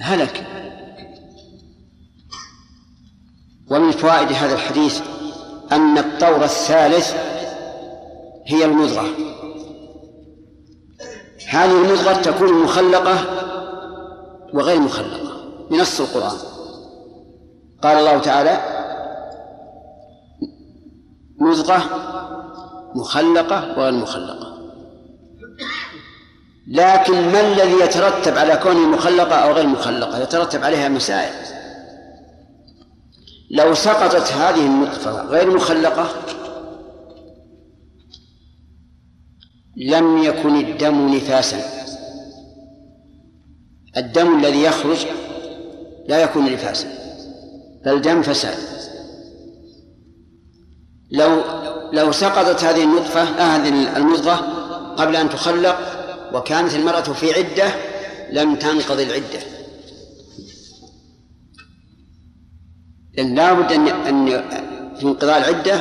هلك. 0.00 0.46
ومن 3.70 3.90
فوائد 3.90 4.32
هذا 4.32 4.54
الحديث 4.54 5.00
أن 5.72 5.98
الطور 5.98 6.44
الثالث 6.44 7.14
هي 8.46 8.64
المضغة. 8.64 9.08
هذه 11.48 11.70
المضغة 11.70 12.12
تكون 12.12 12.62
مخلقة 12.62 13.18
وغير 14.54 14.80
مخلقة 14.80 15.32
بنص 15.70 16.00
القرآن. 16.00 16.36
قال 17.82 17.98
الله 17.98 18.18
تعالى 18.18 18.60
مضغة 21.40 21.82
مخلقة 22.94 23.78
وغير 23.78 23.92
مخلقة. 23.92 24.54
لكن 26.68 27.32
ما 27.32 27.40
الذي 27.40 27.80
يترتب 27.80 28.38
على 28.38 28.56
كونه 28.56 28.88
مخلقة 28.88 29.34
أو 29.36 29.52
غير 29.52 29.66
مخلقة؟ 29.66 30.18
يترتب 30.18 30.64
عليها 30.64 30.88
مسائل. 30.88 31.53
لو 33.54 33.74
سقطت 33.74 34.32
هذه 34.32 34.66
النطفة 34.66 35.22
غير 35.22 35.50
مخلقة؟ 35.50 36.08
لم 39.76 40.22
يكن 40.22 40.56
الدم 40.56 41.14
نفاسا. 41.14 41.60
الدم 43.96 44.38
الذي 44.38 44.62
يخرج 44.62 45.06
لا 46.08 46.22
يكون 46.22 46.52
نفاسا 46.52 46.88
بل 47.84 48.00
دم 48.00 48.22
فساد. 48.22 48.58
لو 51.10 51.42
لو 51.92 52.12
سقطت 52.12 52.64
هذه 52.64 52.84
النطفة 52.84 53.22
آه 53.22 53.56
هذه 53.56 53.96
المضغة 53.96 54.34
قبل 54.96 55.16
أن 55.16 55.30
تخلق 55.30 55.78
وكانت 56.34 56.74
المرأة 56.74 57.00
في 57.00 57.32
عدة 57.32 57.74
لم 58.32 58.54
تنقضي 58.54 59.02
العدة. 59.02 59.53
لأن 63.16 63.34
لا 63.34 63.52
بد 63.52 63.72
أن 63.72 63.88
أن 63.88 64.26
في 64.96 65.02
انقضاء 65.02 65.38
العدة 65.38 65.74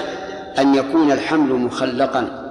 أن 0.60 0.76
يكون 0.76 1.12
الحمل 1.12 1.54
مخلقا. 1.54 2.44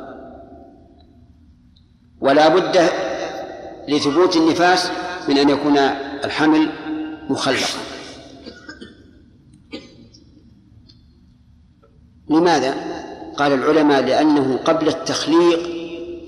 ولا 2.21 2.49
بد 2.49 2.89
لثبوت 3.89 4.37
النفاس 4.37 4.91
من 5.29 5.39
أن 5.39 5.49
يكون 5.49 5.79
الحمل 6.25 6.71
مخلقا. 7.31 7.79
لماذا؟ 12.31 12.75
قال 13.37 13.53
العلماء 13.53 14.03
لأنه 14.03 14.57
قبل 14.57 14.89
التخليق 14.89 15.61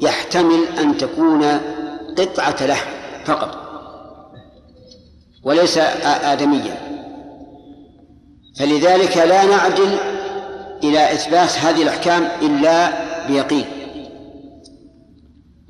يحتمل 0.02 0.64
أن 0.78 0.96
تكون 0.96 1.44
قطعة 2.18 2.66
لحم 2.66 2.90
فقط 3.24 3.58
وليس 5.42 5.78
آدميا. 6.04 6.93
فلذلك 8.56 9.16
لا 9.16 9.44
نعدل 9.44 9.98
إلى 10.84 11.12
إثبات 11.12 11.58
هذه 11.58 11.82
الأحكام 11.82 12.22
إلا 12.42 12.92
بيقين 13.26 13.66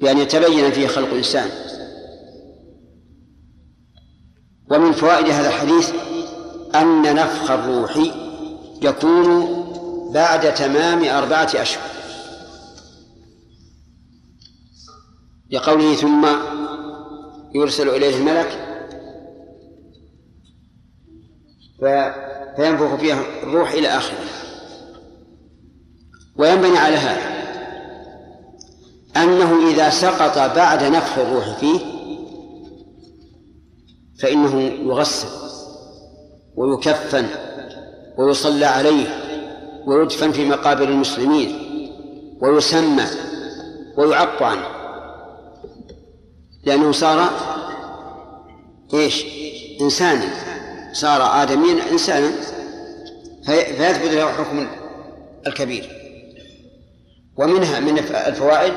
بأن 0.01 0.18
يتبين 0.18 0.70
فيه 0.70 0.87
خلق 0.87 1.09
الإنسان. 1.09 1.49
ومن 4.70 4.92
فوائد 4.92 5.29
هذا 5.29 5.49
الحديث 5.49 5.92
أن 6.75 7.14
نفخ 7.14 7.51
الروح 7.51 7.99
يكون 8.83 9.64
بعد 10.14 10.55
تمام 10.55 11.05
أربعة 11.05 11.51
أشهر. 11.55 11.94
لقوله 15.51 15.94
ثم 15.94 16.27
يرسل 17.55 17.88
إليه 17.88 18.16
الملك 18.16 18.64
فينفخ 22.57 22.95
فيها 22.95 23.21
الروح 23.43 23.73
إلى 23.73 23.88
آخره. 23.88 24.25
وينبني 26.37 26.79
على 26.79 26.97
هذا 26.97 27.35
أنه 29.17 29.71
إذا 29.71 29.90
سقط 29.90 30.57
بعد 30.57 30.85
نفخ 30.85 31.19
الروح 31.19 31.59
فيه 31.59 31.81
فإنه 34.19 34.61
يغسل 34.62 35.29
ويكفن 36.57 37.27
ويصلى 38.19 38.64
عليه 38.64 39.07
ويدفن 39.87 40.33
في 40.33 40.45
مقابر 40.45 40.88
المسلمين 40.88 41.59
ويسمى 42.40 43.05
ويعق 43.97 44.43
عنه 44.43 44.67
لأنه 46.64 46.93
صار 46.93 47.31
إيش؟ 48.95 49.27
إنسانا. 49.81 50.54
صار 50.94 51.42
آدميا 51.42 51.90
إنسانا 51.92 52.33
فيثبت 53.46 54.12
له 54.12 54.33
حكم 54.33 54.66
الكبير. 55.46 55.90
ومنها 57.37 57.80
من 57.80 57.98
الفوائد 57.98 58.72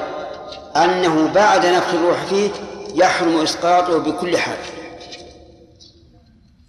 أنه 0.76 1.34
بعد 1.34 1.66
نفخ 1.66 1.94
الروح 1.94 2.26
فيه 2.26 2.50
يحرم 2.96 3.42
إسقاطه 3.42 3.98
بكل 3.98 4.38
حال. 4.38 4.58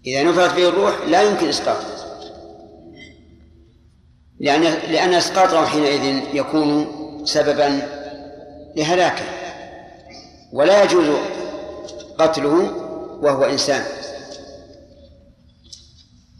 إذا 0.06 0.22
نفخت 0.22 0.54
فيه 0.54 0.68
الروح 0.68 0.94
لا 1.06 1.22
يمكن 1.22 1.48
إسقاطه 1.48 1.87
لأن 4.40 4.62
لأن 4.62 5.14
إسقاطه 5.14 5.66
حينئذ 5.66 6.22
يكون 6.34 6.87
سببا 7.24 7.82
لهلاكه. 8.76 9.24
ولا 10.52 10.82
يجوز 10.82 11.06
قتله 12.18 12.72
وهو 13.22 13.44
إنسان. 13.44 13.84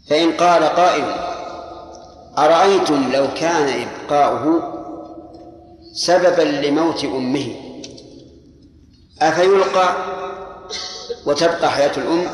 فإن 0.09 0.31
قال 0.31 0.63
قائل 0.63 1.03
أرأيتم 2.37 3.11
لو 3.13 3.27
كان 3.35 3.87
إبقاؤه 3.87 4.73
سببا 5.93 6.41
لموت 6.41 7.03
أمه؟ 7.03 7.55
أفيلقى 9.21 9.95
وتبقى 11.25 11.71
حياة 11.71 11.91
الأم 11.97 12.27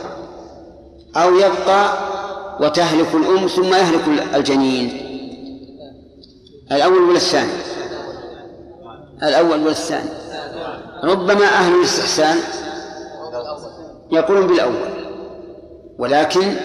أو 1.15 1.35
يبقى 1.35 1.97
وتهلك 2.59 3.15
الأم 3.15 3.47
ثم 3.47 3.73
يهلك 3.73 4.35
الجنين؟ 4.35 5.01
الأول 6.71 7.01
ولا 7.01 7.17
الثاني؟ 7.17 7.51
الأول 9.23 9.61
ولا 9.61 9.71
الثاني؟ 9.71 10.09
ربما 11.03 11.45
أهل 11.45 11.75
الاستحسان 11.75 12.37
يقولون 14.11 14.47
بالأول 14.47 14.89
ولكن 15.99 16.55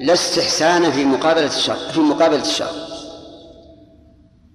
لا 0.00 0.12
استحسان 0.12 0.90
في 0.90 1.04
مقابلة 1.04 1.46
الشر 1.46 1.76
في 1.76 2.00
مقابلة 2.00 2.42
الشر 2.42 2.86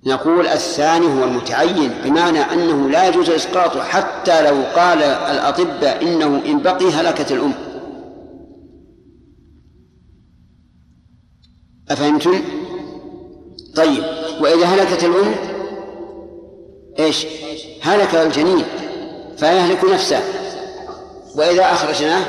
نقول 0.06 0.48
الثاني 0.48 1.06
هو 1.06 1.24
المتعين 1.24 1.92
بمعنى 2.04 2.40
أنه 2.40 2.90
لا 2.90 3.08
يجوز 3.08 3.30
إسقاطه 3.30 3.84
حتى 3.84 4.42
لو 4.42 4.64
قال 4.76 5.04
الأطباء 5.04 6.04
إنه 6.04 6.42
إن 6.46 6.62
بقي 6.62 6.92
هلكت 6.92 7.32
الأم 7.32 7.54
أفهمتم؟ 11.90 12.42
طيب 13.76 14.04
وإذا 14.42 14.66
هلكت 14.66 15.04
الأم 15.04 15.36
إيش؟ 17.00 17.26
هلك 17.82 18.16
الجنين 18.16 18.64
فيهلك 19.38 19.84
نفسه 19.84 20.22
وإذا 21.36 21.64
أخرجناه 21.64 22.26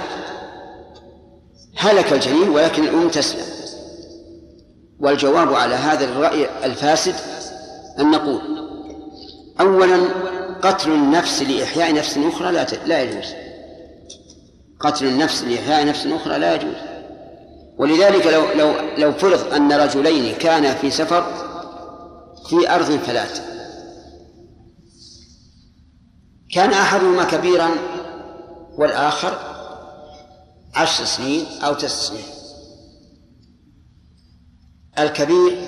هلك 1.76 2.12
الجنين 2.12 2.48
ولكن 2.48 2.84
الأم 2.84 3.08
تسلم. 3.08 3.44
والجواب 5.00 5.54
على 5.54 5.74
هذا 5.74 6.04
الرأي 6.04 6.64
الفاسد 6.64 7.14
أن 7.98 8.10
نقول 8.10 8.40
أولا 9.60 9.98
قتل 10.62 10.90
النفس 10.90 11.42
لإحياء 11.42 11.94
نفس 11.94 12.18
أخرى 12.18 12.52
لا 12.52 12.66
لا 12.86 13.02
يجوز. 13.02 13.34
قتل 14.80 15.06
النفس 15.06 15.42
لإحياء 15.42 15.86
نفس 15.86 16.06
أخرى 16.06 16.38
لا 16.38 16.54
يجوز. 16.54 16.74
ولذلك 17.78 18.26
لو 18.26 18.42
لو 18.54 18.72
لو 18.98 19.12
فرض 19.12 19.54
أن 19.54 19.72
رجلين 19.72 20.34
كانا 20.34 20.74
في 20.74 20.90
سفر 20.90 21.24
في 22.48 22.74
أرض 22.74 22.98
فلات. 22.98 23.38
كان 26.54 26.70
أحدهما 26.70 27.24
كبيرا 27.24 27.70
والآخر 28.78 29.51
عشر 30.74 31.04
سنين 31.04 31.46
أو 31.62 31.74
تسع 31.74 31.88
سنين. 31.88 32.24
الكبير 34.98 35.58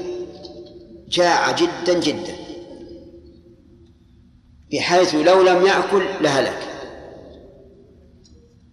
جاع 1.09 1.51
جدا 1.53 2.01
جدا 2.01 2.35
بحيث 4.73 5.15
لو 5.15 5.43
لم 5.43 5.67
يأكل 5.67 6.05
لهلك. 6.21 6.59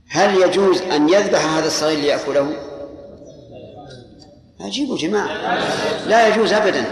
هل 0.09 0.41
يجوز 0.41 0.81
أن 0.81 1.09
يذبح 1.09 1.45
هذا 1.45 1.67
الصغير 1.67 1.99
ليأكله؟ 1.99 2.55
أجيبوا 4.61 4.97
جماعة. 4.97 5.37
لا 6.07 6.27
يجوز 6.27 6.53
أبدا 6.53 6.85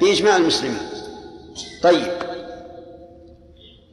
بإجماع 0.00 0.36
المسلمين. 0.36 0.88
طيب 1.82 2.12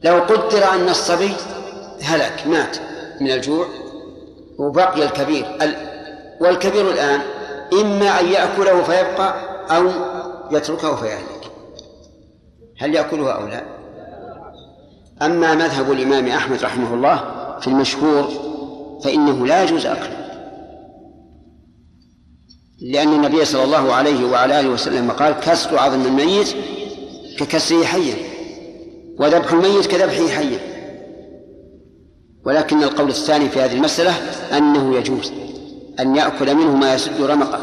لو 0.04 0.18
قدر 0.18 0.64
أن 0.72 0.88
الصبي 0.88 1.32
هلك 2.02 2.46
مات 2.46 2.76
من 3.20 3.30
الجوع 3.30 3.81
وبقي 4.62 5.04
الكبير. 5.04 5.46
والكبير 6.40 6.90
الآن 6.90 7.20
إما 7.72 8.20
أن 8.20 8.26
يأكله 8.26 8.82
فيبقى 8.82 9.34
أو 9.76 9.90
يتركه 10.50 10.96
فيهلك. 10.96 11.50
هل 12.78 12.94
يأكله 12.94 13.30
أو 13.30 13.46
لا؟ 13.46 13.64
أما 15.22 15.54
مذهب 15.54 15.92
الإمام 15.92 16.28
أحمد 16.28 16.64
رحمه 16.64 16.94
الله 16.94 17.24
في 17.60 17.66
المشهور 17.66 18.28
فإنه 19.04 19.46
لا 19.46 19.62
يجوز 19.62 19.86
أكله. 19.86 20.22
لأن 22.80 23.08
النبي 23.08 23.44
صلى 23.44 23.64
الله 23.64 23.92
عليه 23.94 24.24
وعلى 24.24 24.60
آله 24.60 24.68
وسلم 24.68 25.10
قال 25.10 25.32
كسر 25.32 25.78
عظم 25.78 26.06
الميت 26.06 26.56
ككسره 27.38 27.84
حيا 27.84 28.14
وذبح 29.18 29.52
الميت 29.52 29.86
كذبحه 29.86 30.28
حيا. 30.28 30.71
ولكن 32.44 32.82
القول 32.82 33.08
الثاني 33.08 33.48
في 33.48 33.60
هذه 33.60 33.74
المسألة 33.74 34.14
أنه 34.56 34.96
يجوز 34.96 35.32
أن 36.00 36.16
يأكل 36.16 36.54
منه 36.54 36.76
ما 36.76 36.94
يسد 36.94 37.22
رمقه 37.22 37.60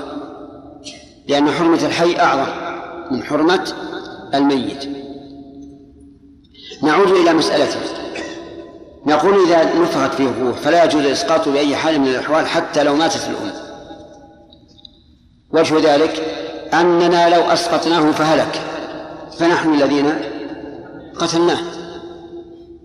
لأن 1.27 1.51
حرمة 1.51 1.85
الحي 1.85 2.19
أعظم 2.19 2.51
من 3.11 3.23
حرمة 3.23 3.73
الميت. 4.33 4.89
نعود 6.83 7.11
إلى 7.11 7.33
مسألته 7.33 7.79
نقول 9.05 9.43
إذا 9.45 9.73
نفخت 9.73 10.13
فيه 10.13 10.29
الروح 10.29 10.57
فلا 10.57 10.83
يجوز 10.83 11.05
إسقاطه 11.05 11.51
بأي 11.51 11.75
حال 11.75 12.01
من 12.01 12.07
الأحوال 12.07 12.47
حتى 12.47 12.83
لو 12.83 12.95
ماتت 12.95 13.27
الأم. 13.27 13.51
وجه 15.51 15.93
ذلك 15.93 16.23
أننا 16.73 17.35
لو 17.35 17.41
أسقطناه 17.41 18.11
فهلك 18.11 18.61
فنحن 19.39 19.73
الذين 19.73 20.13
قتلناه. 21.15 21.59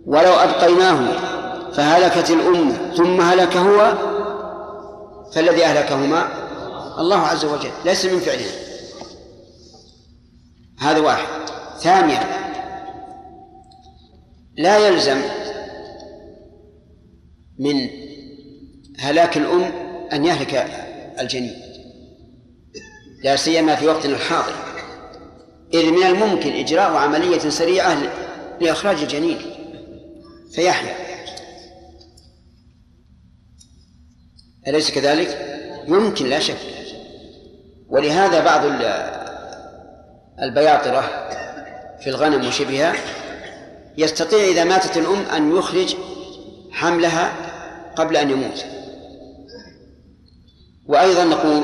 ولو 0.07 0.33
أبقيناه 0.33 1.34
فهلكت 1.77 2.31
الأم 2.31 2.72
ثم 2.97 3.20
هلك 3.20 3.57
هو 3.57 3.95
فالذي 5.33 5.64
أهلكهما؟ 5.64 6.29
الله 6.99 7.16
عز 7.16 7.45
وجل 7.45 7.70
ليس 7.85 8.05
من 8.05 8.18
فعلنا 8.18 8.51
هذا 10.79 11.01
واحد. 11.01 11.27
ثانيا 11.79 12.20
لا 14.57 14.89
يلزم 14.89 15.20
من 17.59 17.89
هلاك 18.99 19.37
الأم 19.37 19.62
أن 20.12 20.25
يهلك 20.25 20.55
الجنين 21.20 21.57
لا 23.25 23.37
سيما 23.37 23.77
في 23.77 23.87
وقتنا 23.87 24.16
الحاضر. 24.16 24.55
إذ 25.75 25.91
من 25.91 26.03
الممكن 26.03 26.53
إجراء 26.53 26.97
عملية 26.97 27.39
سريعة 27.39 27.99
لإخراج 28.61 29.03
الجنين 29.03 29.39
فيحيا. 30.53 31.14
أليس 34.69 34.91
كذلك؟ 34.91 35.61
يمكن 35.89 36.27
لا 36.27 36.39
شك. 36.39 36.57
ولهذا 37.89 38.45
بعض 38.45 38.65
البياطرة 40.43 41.01
في 42.01 42.11
الغنم 42.11 42.49
وشبهها 42.49 42.95
يستطيع 43.99 44.39
إذا 44.39 44.65
ماتت 44.65 44.97
الأم 44.97 45.23
أن 45.37 45.57
يخرج 45.57 45.97
حملها 46.73 47.33
قبل 47.97 48.17
أن 48.17 48.31
يموت. 48.31 48.65
وأيضا 50.87 51.25
نقول 51.25 51.62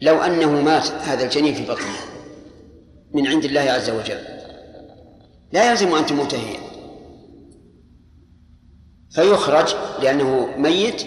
لو 0.00 0.22
أنه 0.22 0.50
مات 0.50 0.88
هذا 0.88 1.24
الجنين 1.24 1.54
في 1.54 1.62
بطنه 1.62 1.96
من 3.12 3.26
عند 3.26 3.44
الله 3.44 3.60
عز 3.60 3.90
وجل 3.90 4.18
لا 5.52 5.70
يلزم 5.70 5.94
أن 5.94 6.06
تموت 6.06 6.34
هي. 6.34 6.65
فيخرج 9.16 9.74
لأنه 10.02 10.48
ميت 10.56 11.06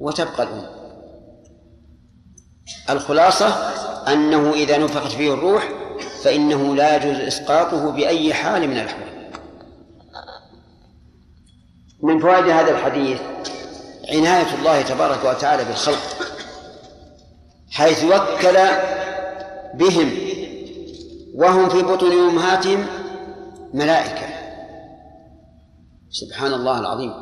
وتبقى 0.00 0.42
الأم. 0.42 0.66
الخلاصة 2.90 3.46
أنه 4.12 4.52
إذا 4.52 4.78
نفخت 4.78 5.12
فيه 5.12 5.34
الروح 5.34 5.68
فإنه 6.22 6.74
لا 6.74 6.96
يجوز 6.96 7.20
إسقاطه 7.20 7.90
بأي 7.90 8.34
حال 8.34 8.68
من 8.68 8.76
الأحوال. 8.76 9.30
من 12.02 12.20
فوائد 12.20 12.48
هذا 12.48 12.70
الحديث 12.70 13.20
عناية 14.08 14.54
الله 14.58 14.82
تبارك 14.82 15.24
وتعالى 15.24 15.64
بالخلق 15.64 16.16
حيث 17.70 18.04
وكل 18.04 18.58
بهم 19.74 20.10
وهم 21.34 21.68
في 21.68 21.82
بطون 21.82 22.12
أمهاتهم 22.12 22.86
ملائكة. 23.74 24.33
سبحان 26.14 26.54
الله 26.54 26.80
العظيم. 26.80 27.12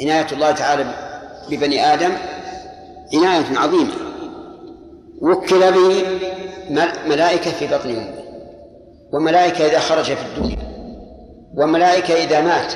عناية 0.00 0.26
الله 0.32 0.50
تعالى 0.52 0.94
ببني 1.50 1.94
آدم 1.94 2.12
عناية 3.14 3.58
عظيمة. 3.58 3.92
وكل 5.20 5.72
به 5.72 6.18
ملائكة 7.06 7.50
في 7.50 7.66
بطن 7.66 7.90
أمه. 7.90 8.14
وملائكة 9.12 9.66
إذا 9.66 9.78
خرج 9.78 10.04
في 10.04 10.26
الدنيا. 10.26 10.58
وملائكة 11.54 12.14
إذا 12.14 12.40
مات. 12.40 12.72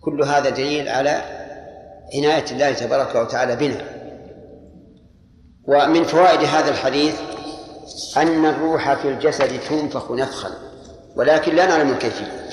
كل 0.00 0.22
هذا 0.22 0.50
دليل 0.50 0.88
على 0.88 1.22
عناية 2.14 2.44
الله 2.50 2.72
تبارك 2.72 3.14
وتعالى 3.14 3.56
بنا. 3.56 3.84
ومن 5.68 6.04
فوائد 6.04 6.40
هذا 6.40 6.70
الحديث 6.70 7.20
أن 8.16 8.44
الروح 8.46 8.94
في 8.94 9.08
الجسد 9.08 9.60
تنفخ 9.60 10.12
نفخا. 10.12 10.65
ولكن 11.16 11.54
لا 11.54 11.66
نعلم 11.66 11.90
الكيفية. 11.90 12.46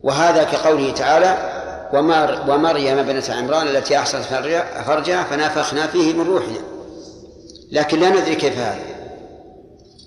وهذا 0.00 0.44
كقوله 0.44 0.92
تعالى 0.92 1.58
ومريم 2.48 3.02
بنة 3.02 3.24
عمران 3.28 3.66
التي 3.66 3.98
أحصت 3.98 4.16
فرجها 4.86 5.24
فنفخنا 5.24 5.86
فيه 5.86 6.12
من 6.12 6.26
روحنا. 6.26 6.58
لكن 7.72 8.00
لا 8.00 8.08
ندري 8.08 8.34
كيف 8.34 8.58
هذا 8.58 8.80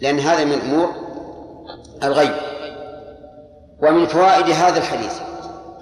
لأن 0.02 0.20
هذا 0.20 0.44
من 0.44 0.62
أمور 0.62 0.92
الغيب. 2.04 2.36
ومن 3.84 4.08
فوائد 4.08 4.50
هذا 4.50 4.78
الحديث 4.78 5.14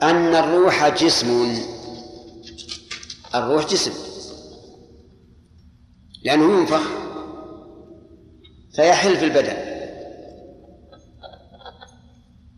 أن 0.03 0.35
الروح 0.35 0.89
جسم. 0.89 1.55
الروح 3.35 3.65
جسم. 3.65 3.91
لأنه 6.23 6.59
ينفخ 6.59 6.81
فيحل 8.75 9.17
في 9.17 9.25
البدن. 9.25 9.68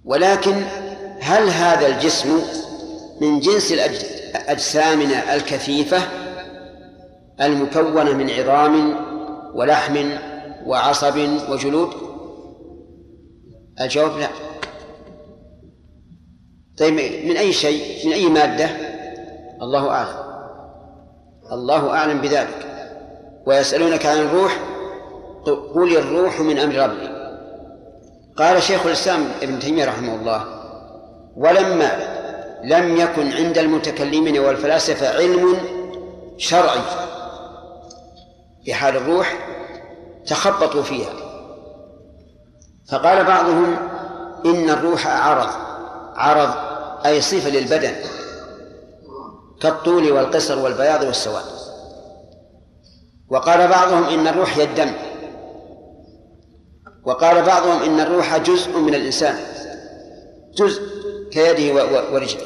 ولكن 0.05 0.55
هل 1.19 1.49
هذا 1.49 1.87
الجسم 1.87 2.41
من 3.21 3.39
جنس 3.39 3.73
أجسامنا 4.35 5.35
الكثيفة 5.35 5.97
المكونة 7.41 8.13
من 8.13 8.29
عظام 8.29 8.95
ولحم 9.55 10.09
وعصب 10.65 11.17
وجلود؟ 11.49 11.89
الجواب 13.81 14.17
لا. 14.17 14.27
طيب 16.77 16.93
من 17.25 17.37
أي 17.37 17.53
شيء؟ 17.53 18.07
من 18.07 18.13
أي 18.13 18.25
مادة؟ 18.25 18.69
الله 19.61 19.89
أعلم. 19.89 20.31
الله 21.51 21.89
أعلم 21.89 22.21
بذلك. 22.21 22.65
ويسألونك 23.45 24.05
عن 24.05 24.17
الروح 24.17 24.59
قل 25.45 25.97
الروح 25.97 26.41
من 26.41 26.57
أمر 26.57 26.75
ربي. 26.75 27.10
قال 28.37 28.63
شيخ 28.63 28.85
الإسلام 28.85 29.27
ابن 29.41 29.59
تيمية 29.59 29.85
رحمه 29.85 30.15
الله 30.15 30.45
ولما 31.37 32.11
لم 32.63 32.97
يكن 32.97 33.31
عند 33.31 33.57
المتكلمين 33.57 34.39
والفلاسفة 34.39 35.09
علم 35.09 35.57
شرعي 36.37 36.79
في 38.65 38.73
حال 38.73 38.95
الروح 38.95 39.47
تخبطوا 40.27 40.83
فيها. 40.83 41.13
فقال 42.91 43.23
بعضهم 43.23 43.77
إن 44.45 44.69
الروح 44.69 45.07
عرض 45.07 45.49
عرض 46.15 46.53
أي 47.05 47.21
صفة 47.21 47.49
للبدن 47.49 47.95
كالطول 49.61 50.11
والقصر 50.11 50.59
والبياض 50.59 51.03
والسواد. 51.03 51.45
وقال 53.29 53.67
بعضهم 53.67 54.03
إن 54.03 54.27
الروح 54.27 54.57
هي 54.57 54.63
الدم. 54.63 54.91
وقال 57.05 57.41
بعضهم 57.41 57.83
إن 57.83 57.99
الروح 57.99 58.37
جزء 58.37 58.77
من 58.77 58.95
الإنسان 58.95 59.39
جزء 60.55 60.81
كيده 61.31 61.85
ورجله 62.13 62.41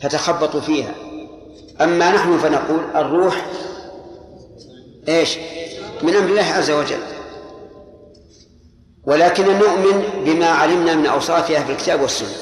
فتخبطوا 0.00 0.60
فيها. 0.60 0.94
أما 1.80 2.12
نحن 2.12 2.38
فنقول 2.38 2.84
الروح 2.94 3.46
إيش؟ 5.08 5.38
من 6.02 6.14
أمر 6.14 6.30
الله 6.30 6.44
عز 6.44 6.70
وجل. 6.70 7.02
ولكن 9.04 9.44
نؤمن 9.58 10.24
بما 10.24 10.46
علمنا 10.46 10.94
من 10.94 11.06
أوصافها 11.06 11.64
في 11.64 11.72
الكتاب 11.72 12.00
والسنة. 12.00 12.36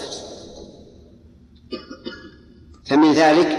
فمن 2.86 3.12
ذلك 3.12 3.58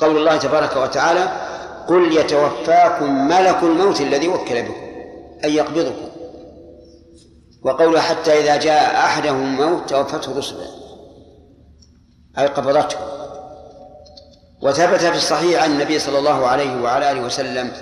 قول 0.00 0.16
الله 0.16 0.36
تبارك 0.36 0.76
وتعالى 0.76 1.44
قل 1.88 2.16
يتوفاكم 2.16 3.28
ملك 3.28 3.62
الموت 3.62 4.00
الذي 4.00 4.28
وكل 4.28 4.62
بكم 4.62 4.83
أي 5.44 5.54
يقبضكم 5.54 6.08
وقوله 7.62 8.00
حتى 8.00 8.40
إذا 8.40 8.56
جاء 8.56 8.94
أحدهم 8.94 9.42
الموت 9.42 9.90
توفته 9.90 10.38
رسله. 10.38 10.66
أي 12.38 12.46
قبضته. 12.46 12.96
وثبت 14.62 15.00
في 15.00 15.16
الصحيح 15.16 15.62
عن 15.62 15.72
النبي 15.72 15.98
صلى 15.98 16.18
الله 16.18 16.46
عليه 16.46 16.82
وعلى 16.82 17.10
آله 17.10 17.20
وسلم 17.20 17.72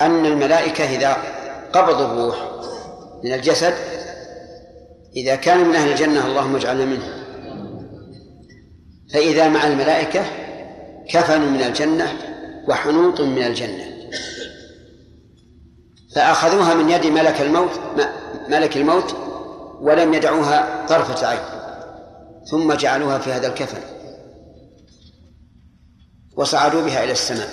أن 0.00 0.26
الملائكة 0.26 0.84
إذا 0.84 1.16
قبضوا 1.72 2.06
الروح 2.06 2.36
من 3.24 3.32
الجسد 3.32 3.74
إذا 5.16 5.36
كان 5.36 5.68
من 5.68 5.74
أهل 5.74 5.90
الجنة 5.90 6.26
اللهم 6.26 6.56
اجعلنا 6.56 6.84
منهم. 6.84 7.12
فإذا 9.12 9.48
مع 9.48 9.66
الملائكة 9.66 10.24
كفن 11.08 11.40
من 11.40 11.62
الجنة 11.62 12.12
وحنوط 12.68 13.20
من 13.20 13.42
الجنة. 13.42 13.97
فأخذوها 16.14 16.74
من 16.74 16.90
يد 16.90 17.06
ملك 17.06 17.40
الموت 17.40 17.70
ملك 18.48 18.76
الموت 18.76 19.16
ولم 19.80 20.14
يدعوها 20.14 20.86
طرفة 20.86 21.26
عين 21.26 21.40
ثم 22.50 22.72
جعلوها 22.72 23.18
في 23.18 23.32
هذا 23.32 23.46
الكفن. 23.46 23.80
وصعدوا 26.36 26.82
بها 26.82 27.04
إلى 27.04 27.12
السماء. 27.12 27.48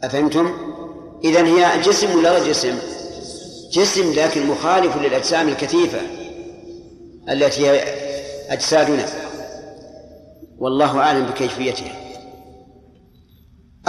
أفهمتم؟ 0.00 0.50
إذا 1.24 1.46
هي 1.46 1.82
جسم 1.82 2.18
ولا 2.18 2.48
جسم؟ 2.48 2.78
جسم 3.72 4.12
لكن 4.12 4.46
مخالف 4.46 4.96
للأجسام 4.96 5.48
الكثيفة 5.48 6.00
التي 7.28 7.66
هي 7.66 7.82
أجسادنا. 8.48 9.06
والله 10.58 10.98
أعلم 10.98 11.26
بكيفيتها. 11.26 11.92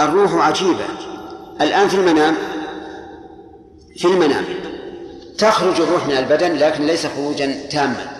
الروح 0.00 0.34
عجيبة. 0.34 1.13
الآن 1.60 1.88
في 1.88 1.94
المنام. 1.96 2.34
في 3.96 4.04
المنام. 4.04 4.44
تخرج 5.38 5.80
الروح 5.80 6.06
من 6.06 6.16
البدن 6.16 6.52
لكن 6.52 6.86
ليس 6.86 7.06
خروجا 7.06 7.54
تاما. 7.70 8.14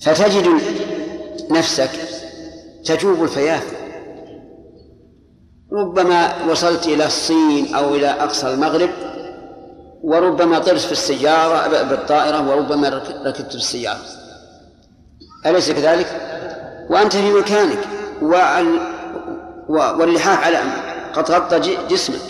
فتجد 0.00 0.60
نفسك 1.50 1.90
تجوب 2.84 3.22
الفيافع 3.22 3.76
ربما 5.72 6.44
وصلت 6.50 6.86
إلى 6.86 7.06
الصين 7.06 7.74
أو 7.74 7.94
إلى 7.94 8.06
أقصى 8.06 8.48
المغرب 8.48 8.90
وربما 10.02 10.58
طرت 10.58 10.80
في 10.80 10.92
السيارة 10.92 11.82
بالطائرة 11.82 12.50
وربما 12.50 12.88
ركبت 13.26 13.50
في 13.50 13.54
السيارة 13.54 13.98
أليس 15.46 15.70
كذلك؟ 15.70 16.06
وأنت 16.90 17.16
في 17.16 17.32
مكانك 17.32 17.78
واللحاف 19.68 20.44
على 20.44 20.58
قد 21.14 21.30
غطى 21.30 21.86
جسمك 21.88 22.20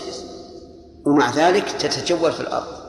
ومع 1.05 1.31
ذلك 1.31 1.71
تتجول 1.71 2.31
في 2.31 2.39
الأرض. 2.39 2.79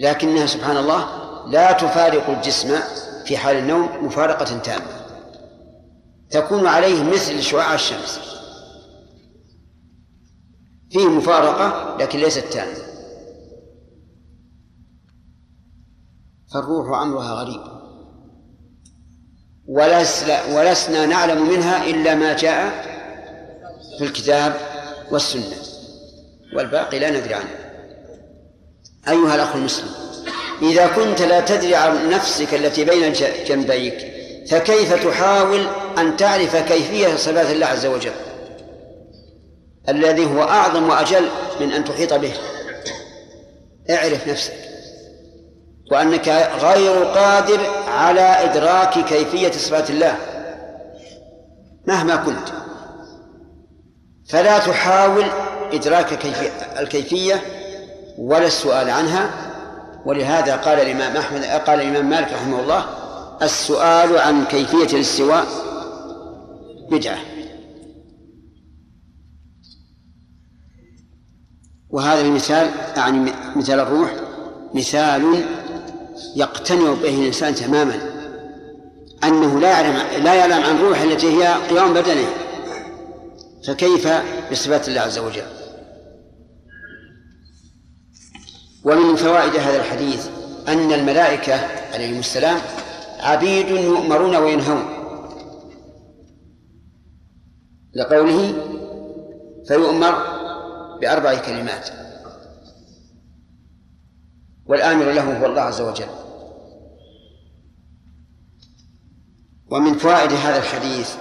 لكنها 0.00 0.46
سبحان 0.46 0.76
الله 0.76 1.26
لا 1.46 1.72
تفارق 1.72 2.30
الجسم 2.30 2.78
في 3.24 3.36
حال 3.36 3.56
النوم 3.56 4.06
مفارقة 4.06 4.58
تامة. 4.58 5.06
تكون 6.30 6.66
عليه 6.66 7.04
مثل 7.04 7.42
شعاع 7.42 7.74
الشمس. 7.74 8.20
فيه 10.90 11.08
مفارقة 11.08 11.96
لكن 11.96 12.18
ليست 12.18 12.44
تامة. 12.52 12.76
فالروح 16.54 17.00
أمرها 17.00 17.34
غريب. 17.34 17.60
ولسنا 20.54 21.06
نعلم 21.06 21.48
منها 21.48 21.86
إلا 21.86 22.14
ما 22.14 22.36
جاء 22.36 22.95
في 23.98 24.04
الكتاب 24.04 24.56
والسنة 25.10 25.56
والباقي 26.56 26.98
لا 26.98 27.10
ندري 27.10 27.34
عنه. 27.34 27.66
أيها 29.08 29.34
الأخ 29.34 29.56
المسلم 29.56 29.88
إذا 30.62 30.86
كنت 30.86 31.22
لا 31.22 31.40
تدري 31.40 31.74
عن 31.74 32.10
نفسك 32.10 32.54
التي 32.54 32.84
بين 32.84 33.12
جنبيك 33.46 34.12
فكيف 34.50 35.04
تحاول 35.06 35.66
أن 35.98 36.16
تعرف 36.16 36.56
كيفية 36.56 37.16
صفات 37.16 37.50
الله 37.50 37.66
عز 37.66 37.86
وجل؟ 37.86 38.12
الذي 39.88 40.26
هو 40.26 40.42
أعظم 40.42 40.88
وأجل 40.88 41.28
من 41.60 41.72
أن 41.72 41.84
تحيط 41.84 42.14
به. 42.14 42.32
اعرف 43.90 44.28
نفسك. 44.28 44.54
وأنك 45.92 46.28
غير 46.60 47.04
قادر 47.04 47.60
على 47.88 48.20
إدراك 48.20 49.04
كيفية 49.04 49.50
صفات 49.50 49.90
الله. 49.90 50.16
مهما 51.86 52.16
كنت. 52.16 52.65
فلا 54.28 54.58
تحاول 54.58 55.24
إدراك 55.72 56.14
كيفية 56.14 56.50
الكيفية 56.80 57.42
ولا 58.18 58.46
السؤال 58.46 58.90
عنها. 58.90 59.30
ولهذا 60.06 60.56
قال 60.56 60.78
الإمام 60.80 61.16
أحمد 61.16 61.44
قال 61.44 61.80
الإمام 61.80 62.10
مالك 62.10 62.32
رحمه 62.32 62.60
الله 62.60 62.84
السؤال 63.42 64.18
عن 64.18 64.44
كيفية 64.44 64.96
الاستواء 64.96 65.46
بدعة. 66.90 67.18
وهذا 71.90 72.20
المثال 72.20 72.70
يعني 72.96 73.32
مثال 73.56 73.80
الروح 73.80 74.14
مثال 74.74 75.44
يقتنع 76.36 76.92
به 76.92 77.20
الإنسان 77.20 77.54
تماما 77.54 77.98
أنه 79.24 79.60
لا 79.60 79.70
يعلم 79.70 80.24
لا 80.24 80.34
يعلم 80.34 80.64
عن 80.64 80.78
روح 80.78 81.00
التي 81.00 81.26
هي 81.26 81.54
قيام 81.70 81.94
بدنه. 81.94 82.45
فكيف 83.66 84.08
بصفات 84.50 84.88
الله 84.88 85.00
عز 85.00 85.18
وجل؟ 85.18 85.46
ومن 88.84 89.16
فوائد 89.16 89.56
هذا 89.56 89.76
الحديث 89.76 90.28
أن 90.68 90.92
الملائكة 90.92 91.54
عليهم 91.94 92.18
السلام 92.18 92.60
عبيد 93.20 93.68
يؤمرون 93.68 94.36
وينهون. 94.36 94.84
لقوله 97.94 98.54
فيؤمر 99.68 100.14
بأربع 101.00 101.34
كلمات. 101.34 101.88
والآمر 104.66 105.12
له 105.12 105.40
هو 105.40 105.46
الله 105.46 105.62
عز 105.62 105.80
وجل. 105.80 106.08
ومن 109.70 109.98
فوائد 109.98 110.32
هذا 110.32 110.58
الحديث 110.58 111.16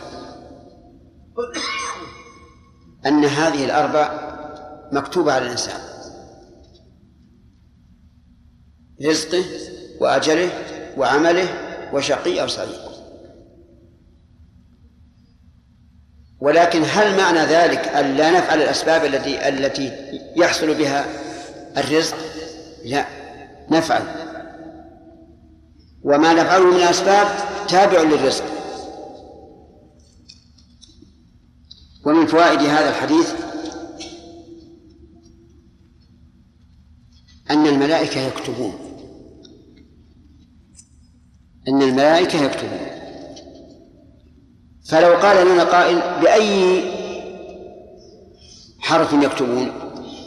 أن 3.06 3.26
هذه 3.26 3.66
الأربع 3.66 4.10
مكتوبة 4.92 5.34
على 5.34 5.46
الإنسان. 5.46 5.80
رزقه 9.06 9.46
وأجله 10.00 10.50
وعمله 10.98 11.48
وشقي 11.94 12.42
أو 12.42 12.48
سعيد. 12.48 12.80
ولكن 16.40 16.84
هل 16.84 17.18
معنى 17.18 17.40
ذلك 17.40 17.88
أن 17.88 18.16
لا 18.16 18.32
نفعل 18.32 18.62
الأسباب 18.62 19.06
التي 19.06 19.50
التي 19.50 19.92
يحصل 20.36 20.74
بها 20.74 21.06
الرزق؟ 21.78 22.18
لا 22.86 23.06
نفعل. 23.72 24.04
وما 26.04 26.34
نفعله 26.34 26.72
من 26.72 26.76
الأسباب 26.76 27.28
تابع 27.68 28.02
للرزق. 28.02 28.55
ومن 32.06 32.26
فوائد 32.26 32.60
هذا 32.60 32.90
الحديث 32.90 33.34
أن 37.52 37.68
الملائكة 37.68 38.22
يكتبون. 38.22 38.74
أن 41.68 41.82
الملائكة 41.82 42.44
يكتبون. 42.44 42.80
فلو 44.86 45.14
قال 45.14 45.48
لنا 45.48 45.64
قائل 45.64 46.22
بأي 46.22 46.82
حرف 48.80 49.14
يكتبون؟ 49.14 49.72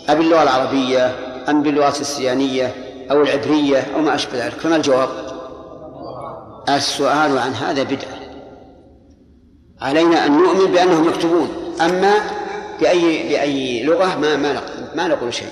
أباللغة 0.08 0.42
العربية 0.42 1.06
أم 1.50 1.62
باللغة 1.62 2.00
السيانية 2.00 2.74
أو 3.10 3.22
العبرية 3.22 3.80
أو 3.80 4.00
ما 4.00 4.14
أشبه 4.14 4.46
ذلك 4.46 4.54
فما 4.54 4.76
الجواب؟ 4.76 5.08
السؤال 6.68 7.38
عن 7.38 7.52
هذا 7.52 7.82
بدعة. 7.82 8.18
علينا 9.80 10.26
أن 10.26 10.32
نؤمن 10.32 10.72
بأنهم 10.72 11.08
يكتبون. 11.08 11.67
أما 11.80 12.14
بأي 12.80 13.28
بأي 13.28 13.82
لغة 13.82 14.18
ما 14.18 14.36
ما 14.36 14.62
ما 14.94 15.08
نقول 15.08 15.34
شيء. 15.34 15.50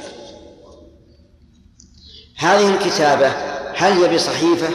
هذه 2.37 2.75
الكتابة 2.75 3.29
هل 3.75 3.93
هي 3.93 4.15
بصحيفة 4.15 4.69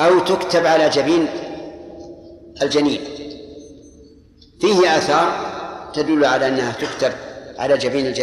أو 0.00 0.18
تكتب 0.18 0.66
على 0.66 0.88
جبين 0.88 1.26
الجنين؟ 2.62 3.00
فيه 4.60 4.96
آثار 4.98 5.46
تدل 5.94 6.24
على 6.24 6.48
أنها 6.48 6.72
تكتب 6.72 7.12
على 7.58 7.78
جبين 7.78 8.14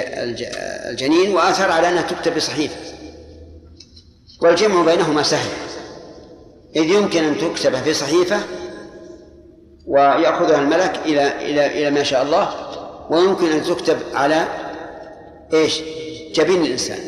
الجنين 0.90 1.36
وآثار 1.36 1.72
على 1.72 1.90
أنها 1.90 2.02
تكتب 2.02 2.36
بصحيفة. 2.36 2.76
والجمع 4.42 4.86
بينهما 4.86 5.24
سهل. 5.24 5.50
إذ 6.76 6.84
يمكن 6.84 7.24
أن 7.24 7.38
تكتب 7.38 7.76
في 7.76 7.94
صحيفة 7.94 8.40
ويأخذها 9.88 10.62
الملك 10.62 11.00
إلى 11.06 11.52
إلى 11.52 11.66
إلى 11.66 11.92
ما 11.92 12.04
شاء 12.04 12.24
الله 12.24 12.74
ويمكن 13.10 13.52
أن 13.52 13.64
تكتب 13.64 13.98
على 14.14 14.48
إيش؟ 15.54 15.82
جبين 16.36 16.62
الإنسان. 16.62 17.00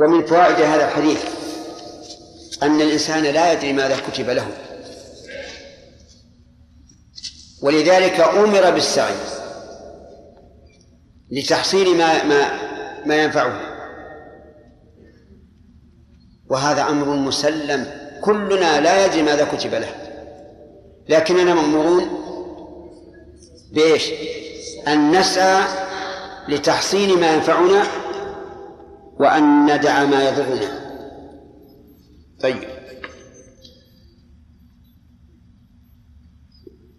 ومن 0.00 0.26
فوائد 0.26 0.56
هذا 0.56 0.88
الحديث 0.88 1.24
أن 2.62 2.80
الإنسان 2.80 3.22
لا 3.22 3.52
يدري 3.52 3.72
ماذا 3.72 3.96
كتب 3.96 4.30
له. 4.30 4.48
ولذلك 7.62 8.20
أمر 8.20 8.70
بالسعي 8.70 9.14
لتحصيل 11.30 11.96
ما 11.96 12.24
ما 12.24 12.70
ما 13.06 13.22
ينفعه. 13.22 13.60
وهذا 16.50 16.82
أمر 16.82 17.16
مسلم. 17.16 17.99
كلنا 18.20 18.80
لا 18.80 19.06
يدري 19.06 19.22
ماذا 19.22 19.44
كتب 19.44 19.74
له. 19.74 19.94
لكننا 21.08 21.54
مأمورون 21.54 22.08
بإيش؟ 23.72 24.10
أن 24.88 25.18
نسعى 25.18 25.64
لتحصيل 26.48 27.20
ما 27.20 27.34
ينفعنا 27.34 27.82
وأن 29.20 29.74
ندع 29.74 30.04
ما 30.04 30.28
يضرنا. 30.28 30.80
طيب. 32.42 32.64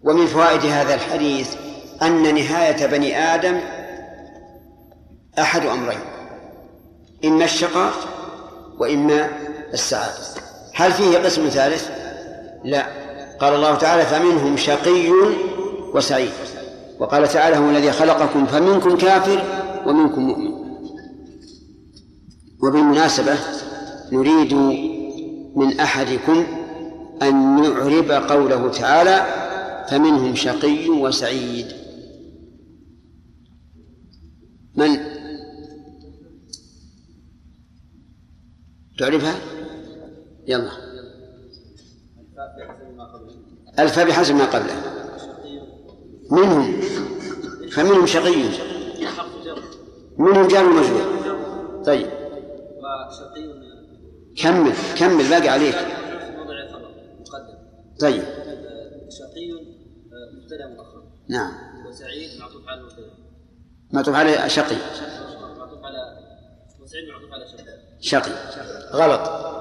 ومن 0.02 0.26
فوائد 0.26 0.60
هذا 0.60 0.94
الحديث 0.94 1.56
أن 2.02 2.34
نهاية 2.34 2.86
بني 2.86 3.18
آدم 3.18 3.60
أحد 5.38 5.66
أمرين 5.66 6.00
إما 7.24 7.44
الشقاء 7.44 7.92
وإما 8.78 9.30
السعادة. 9.72 10.41
هل 10.74 10.92
فيه 10.92 11.18
قسم 11.18 11.48
ثالث؟ 11.48 11.88
لا. 12.64 12.86
قال 13.40 13.54
الله 13.54 13.74
تعالى 13.74 14.02
فمنهم 14.06 14.56
شقي 14.56 15.10
وسعيد. 15.94 16.32
وقال 16.98 17.28
تعالى 17.28 17.56
هو 17.56 17.70
الذي 17.70 17.92
خلقكم 17.92 18.46
فمنكم 18.46 18.96
كافر 18.96 19.42
ومنكم 19.86 20.22
مؤمن. 20.22 20.52
وبالمناسبة 22.62 23.38
نريد 24.12 24.54
من 25.56 25.80
أحدكم 25.80 26.46
أن 27.22 27.64
يعرب 27.64 28.10
قوله 28.10 28.70
تعالى 28.70 29.26
فمنهم 29.88 30.34
شقي 30.34 30.88
وسعيد. 30.88 31.66
من؟ 34.76 34.96
تعرفها؟ 38.98 39.61
يلا. 40.46 40.70
الفاء 43.78 44.08
بحسب 44.08 44.34
ما 44.34 44.44
قبله. 44.44 44.74
منهم. 46.30 46.80
فمنهم 47.70 48.06
شقي. 48.06 48.42
منهم 50.18 50.48
جار 50.48 50.64
ومجرور 50.64 51.82
طيب. 51.86 52.10
كمل 54.36 54.72
كمل 54.98 55.28
باقي 55.28 55.48
عليك. 55.48 55.76
طيب. 58.00 58.22
شقي 59.08 59.52
مبتدا 60.32 60.66
مؤخر 60.66 61.02
نعم. 61.28 61.52
وسعيد 61.88 62.40
معطوف 62.40 62.68
على 62.68 62.80
المبتدا 62.80 63.10
معطوف 63.92 64.14
على 64.14 64.50
شقي 64.50 64.76
معطوف 65.58 65.84
على 65.84 65.98
وسعيد 66.80 67.08
معطوف 67.08 67.32
على 67.32 67.46
شقي. 67.48 67.78
شقي. 68.00 68.32
غلط. 68.92 69.52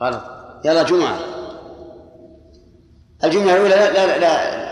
غلط. 0.00 0.22
يلا 0.64 0.82
جمعة. 0.82 1.18
الجملة 3.24 3.56
الأولى 3.56 3.68
لا 3.68 3.92
لا 3.92 4.18
لا, 4.18 4.66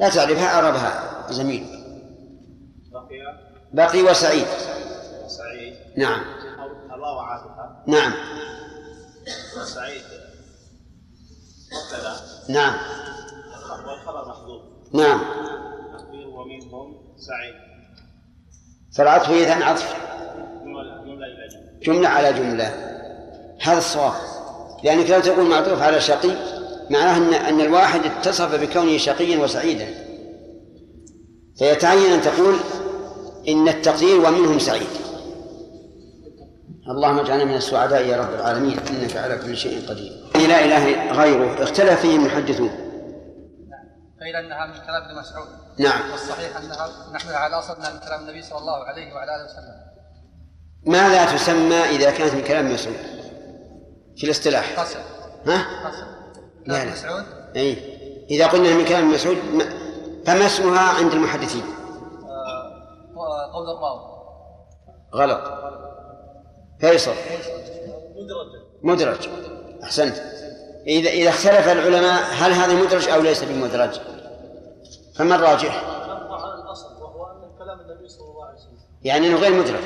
لا 0.00 0.08
تعرفها 0.08 0.54
أعربها 0.54 1.26
زميل. 1.30 1.66
بقي. 2.92 3.18
بقي 3.72 4.02
وسعيد. 4.02 4.46
سعيد 5.26 5.74
نعم. 5.96 6.20
الله 6.94 7.22
عاطفة 7.22 7.76
نعم. 7.86 8.12
سعيد 9.64 10.02
مبتدا 11.72 12.16
نعم. 12.48 12.74
والخبر 13.86 14.28
محذوف 14.28 14.62
نعم. 14.94 15.20
بقي 15.92 16.24
ومنهم 16.24 17.16
سعيد. 17.16 17.54
فالعطف 18.96 19.30
إذن 19.30 19.62
عطف. 19.62 19.96
جملة 21.82 22.08
على 22.08 22.32
جملة. 22.32 22.95
هذا 23.62 23.78
الصواب. 23.78 24.12
لأنك 24.84 25.10
لو 25.10 25.20
تقول 25.20 25.46
معطوف 25.50 25.82
على 25.82 26.00
شقي 26.00 26.30
معناه 26.90 27.16
أن 27.16 27.34
أن 27.34 27.60
الواحد 27.60 28.00
اتصف 28.04 28.54
بكونه 28.54 28.98
شقيا 28.98 29.38
وسعيدا. 29.38 29.86
فيتعين 31.58 32.12
أن 32.12 32.22
تقول 32.22 32.56
إن 33.48 33.68
التقدير 33.68 34.16
ومنهم 34.16 34.58
سعيد. 34.58 34.86
اللهم 36.88 37.18
اجعلنا 37.18 37.44
من 37.44 37.54
السعداء 37.54 38.06
يا 38.06 38.16
رب 38.16 38.34
العالمين. 38.34 38.78
إنك 38.90 39.16
على 39.16 39.38
كل 39.38 39.56
شيء 39.56 39.88
قدير. 39.88 40.12
لا 40.34 40.64
إله 40.64 41.12
غيره. 41.12 41.62
اختلف 41.62 42.00
فيه 42.00 42.16
المحدثون 42.16 42.70
قيل 44.20 44.36
أنها 44.36 44.66
من 44.66 44.72
كلام 44.72 45.02
ابن 45.02 45.20
مسعود. 45.20 45.48
نعم. 45.78 46.10
والصحيح 46.10 46.56
أنها 46.56 46.88
نحملها 47.12 47.38
على 47.38 47.58
أصل 47.58 47.76
انها 47.76 47.92
من 47.92 47.98
كلام 47.98 48.20
النبي 48.20 48.42
صلى 48.42 48.58
الله 48.58 48.84
عليه 48.84 49.14
وعلى 49.14 49.36
آله 49.36 49.44
وسلم. 49.44 49.86
ماذا 50.86 51.36
تسمى 51.36 51.96
إذا 51.96 52.10
كانت 52.10 52.34
من 52.34 52.42
كلام 52.42 52.74
مسعود؟ 52.74 52.96
في 54.16 54.24
الاصطلاح. 54.24 54.80
قصر. 54.80 54.98
ها؟ 55.46 55.88
قصر. 55.88 56.04
لا 56.66 56.84
لا. 56.84 56.92
مسعود؟ 56.92 57.24
أي 57.56 57.76
إذا 58.30 58.46
قلنا 58.46 58.74
من 58.74 58.84
كلام 58.84 59.12
مسعود 59.12 59.36
ما- 59.54 59.68
فما 60.26 60.46
اسمها 60.46 60.80
عند 60.80 61.12
المحدثين؟ 61.12 61.62
آه، 62.24 63.52
قول 63.52 63.70
الراوي. 63.70 64.16
غلط. 65.14 65.40
فيصل. 66.80 67.14
مدرج. 68.82 69.28
أحسنت. 69.82 70.16
إذا 70.86 71.10
إذا 71.10 71.28
اختلف 71.30 71.68
العلماء 71.68 72.22
هل 72.32 72.52
هذا 72.52 72.74
مدرج 72.74 73.08
أو 73.08 73.20
ليس 73.20 73.44
بمدرج؟ 73.44 74.00
فما 75.14 75.34
الراجح؟ 75.34 75.82
يعني 79.04 79.26
أنه 79.26 79.36
غير 79.36 79.52
مدرج. 79.52 79.82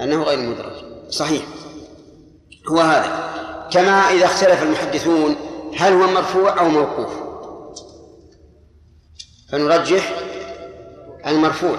أنه 0.00 0.22
غير 0.22 0.38
مدرج. 0.38 0.72
صحيح. 1.10 1.42
هو 2.70 2.80
هذا 2.80 3.30
كما 3.70 4.10
إذا 4.10 4.24
اختلف 4.24 4.62
المحدثون 4.62 5.36
هل 5.76 5.92
هو 5.92 6.06
مرفوع 6.06 6.60
أو 6.60 6.68
موقوف. 6.68 7.10
فنرجح 9.52 10.12
المرفوع 11.26 11.76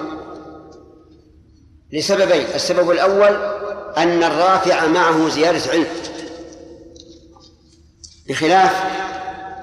لسببين 1.92 2.46
السبب 2.54 2.90
الأول 2.90 3.36
أن 3.96 4.24
الرافع 4.24 4.86
معه 4.86 5.28
زيادة 5.28 5.70
علم 5.70 5.86
بخلاف 8.28 8.82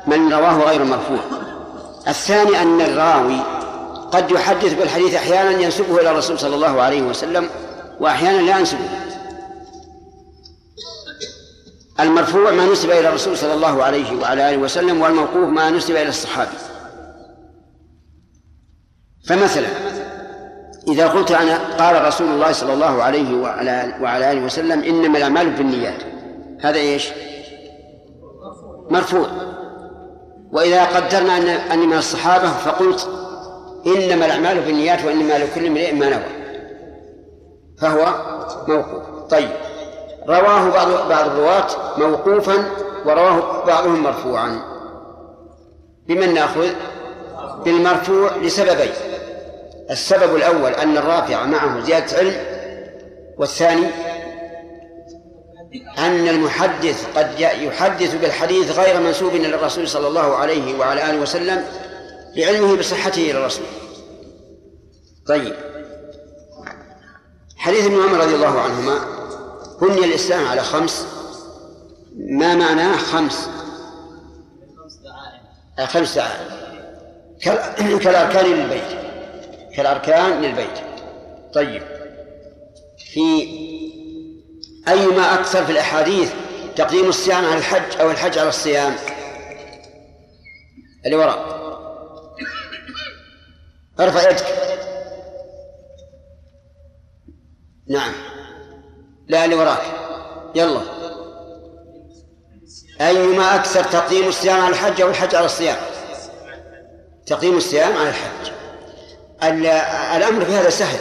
من 0.07 0.33
رواه 0.33 0.63
غير 0.69 0.83
مرفوع. 0.83 1.19
الثاني 2.07 2.61
أن 2.61 2.81
الراوي 2.81 3.39
قد 4.11 4.31
يحدث 4.31 4.73
بالحديث 4.73 5.13
أحيانا 5.13 5.51
ينسبه 5.61 6.01
إلى 6.01 6.11
الرسول 6.11 6.39
صلى 6.39 6.55
الله 6.55 6.81
عليه 6.81 7.01
وسلم 7.01 7.49
وأحيانا 7.99 8.41
لا 8.41 8.59
ينسبه. 8.59 8.89
المرفوع 11.99 12.51
ما 12.51 12.65
نسب 12.65 12.91
إلى 12.91 13.09
الرسول 13.09 13.37
صلى 13.37 13.53
الله 13.53 13.83
عليه 13.83 14.21
وعلى 14.21 14.49
آله 14.49 14.57
وسلم 14.57 15.01
والموقوف 15.01 15.49
ما 15.49 15.69
نسب 15.69 15.91
إلى 15.91 16.09
الصحابي. 16.09 16.57
فمثلا 19.27 19.67
إذا 20.87 21.07
قلت 21.07 21.31
أنا 21.31 21.57
قال 21.77 22.05
رسول 22.05 22.27
الله 22.27 22.51
صلى 22.51 22.73
الله 22.73 23.03
عليه 23.03 23.35
وعلى 23.41 23.95
وعلى 24.01 24.31
آله 24.31 24.41
وسلم 24.41 24.83
إنما 24.83 25.17
الأعمال 25.17 25.49
بالنيات. 25.49 26.03
هذا 26.61 26.77
إيش؟ 26.77 27.09
مرفوع. 28.89 29.27
وإذا 30.51 30.85
قدرنا 30.85 31.37
أن 31.37 31.47
أني 31.47 31.87
من 31.87 31.97
الصحابة 31.97 32.51
فقلت 32.51 33.09
إنما 33.87 34.25
الأعمال 34.25 34.61
بالنيات 34.61 35.05
وإنما 35.05 35.37
لكل 35.37 35.65
امرئ 35.65 35.93
ما 35.93 36.09
نوى. 36.09 36.23
فهو 37.81 38.05
موقوف. 38.67 39.29
طيب. 39.29 39.49
رواه 40.29 40.69
بعض 40.69 41.09
بعض 41.09 41.25
الرواة 41.25 41.67
موقوفا 41.97 42.71
ورواه 43.05 43.65
بعضهم 43.65 44.03
مرفوعا. 44.03 44.59
بمن 46.07 46.33
نأخذ؟ 46.33 46.69
بالمرفوع 47.65 48.35
لسببين. 48.35 48.93
السبب 49.89 50.35
الأول 50.35 50.71
أن 50.71 50.97
الرافع 50.97 51.45
معه 51.45 51.81
زيادة 51.81 52.17
علم 52.17 52.35
والثاني 53.37 53.87
أن 55.97 56.27
المحدث 56.27 57.17
قد 57.17 57.39
يحدث 57.39 58.15
بالحديث 58.15 58.79
غير 58.79 58.99
منسوب 58.99 59.35
إلى 59.35 59.55
الرسول 59.55 59.87
صلى 59.87 60.07
الله 60.07 60.35
عليه 60.35 60.79
وعلى 60.79 61.09
آله 61.09 61.21
وسلم 61.21 61.65
لعلمه 62.35 62.77
بصحته 62.77 63.31
إلى 63.31 63.39
الرسول. 63.39 63.65
طيب. 65.27 65.53
حديث 67.57 67.85
ابن 67.85 68.03
عمر 68.03 68.17
رضي 68.17 68.35
الله 68.35 68.61
عنهما 68.61 69.14
بني 69.81 70.05
الإسلام 70.05 70.47
على 70.47 70.61
خمس. 70.63 71.05
ما 72.15 72.55
معناه 72.55 72.97
خمس؟ 72.97 73.49
خمس 75.85 76.15
دعائم. 76.15 76.55
كال- 77.41 77.99
كالأركان 77.99 78.45
للبيت. 78.45 78.99
كالأركان 79.75 80.41
للبيت. 80.41 80.79
طيب. 81.53 81.83
في 83.13 83.41
أيما 84.87 85.33
أكثر 85.33 85.65
في 85.65 85.71
الأحاديث 85.71 86.31
تقديم 86.75 87.09
الصيام 87.09 87.45
على 87.45 87.57
الحج 87.57 88.01
أو 88.01 88.11
الحج 88.11 88.37
على 88.37 88.49
الصيام؟ 88.49 88.95
اللي 91.05 91.15
وراء. 91.15 91.55
ارفع 93.99 94.29
يدك. 94.29 94.45
نعم. 97.89 98.13
لا 99.27 99.45
اللي 99.45 99.55
وراك. 99.55 99.81
يلا. 100.55 100.81
أيما 103.01 103.55
أكثر 103.55 103.83
تقديم 103.83 104.27
الصيام 104.27 104.61
على 104.61 104.69
الحج 104.73 105.01
أو 105.01 105.09
الحج 105.09 105.35
على 105.35 105.45
الصيام؟ 105.45 105.77
تقديم 107.25 107.57
الصيام 107.57 107.97
على 107.97 108.09
الحج. 108.09 108.51
ال- 109.43 109.65
الأمر 110.17 110.45
في 110.45 110.51
هذا 110.51 110.69
سهل. 110.69 110.99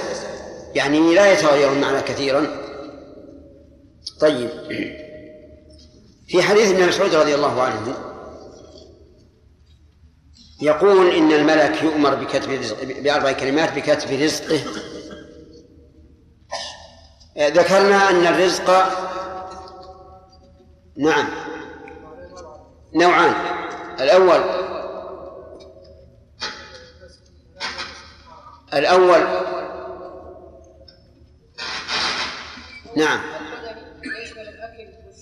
يعني 0.75 1.14
لا 1.14 1.33
يتغير 1.33 1.72
المعنى 1.72 2.01
كثيرا. 2.03 2.47
طيب. 4.20 4.51
في 6.29 6.43
حديث 6.43 6.70
ابن 6.70 6.89
مسعود 6.89 7.14
رضي 7.14 7.35
الله 7.35 7.62
عنه 7.62 7.95
يقول 10.62 11.11
إن 11.14 11.33
الملك 11.33 11.83
يؤمر 11.83 12.14
بكتب 12.14 12.61
بأربع 13.03 13.33
كلمات 13.33 13.72
بكتب 13.72 14.20
رزقه 14.22 14.61
ذكرنا 17.39 18.11
أن 18.11 18.26
الرزق 18.26 18.70
نعم. 20.97 21.28
نوعان. 22.95 23.35
الأول 24.01 24.41
الأول 28.74 29.20
نعم. 32.97 33.20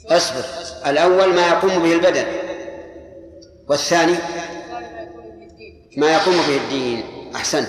أصبر. 0.07 0.45
الأول 0.87 1.35
ما 1.35 1.49
يقوم 1.49 1.83
به 1.83 1.93
البدن. 1.93 2.27
والثاني 3.69 4.15
ما 5.97 6.13
يقوم 6.13 6.37
به 6.37 6.57
الدين. 6.57 7.33
أحسنت. 7.37 7.69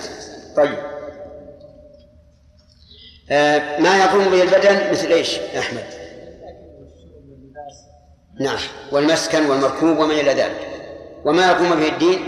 طيب. 0.56 0.93
ما 3.78 3.98
يقوم 4.04 4.24
به 4.24 4.42
البدن 4.42 4.90
مثل 4.90 5.06
إيش 5.12 5.38
يا 5.38 5.58
أحمد؟ 5.60 5.84
نعم 8.40 8.58
والمسكن 8.92 9.46
والمركوب 9.46 9.98
وما 9.98 10.12
إلى 10.12 10.30
ذلك. 10.34 10.68
وما 11.24 11.46
يقوم 11.50 11.70
به 11.70 11.88
الدين؟ 11.88 12.18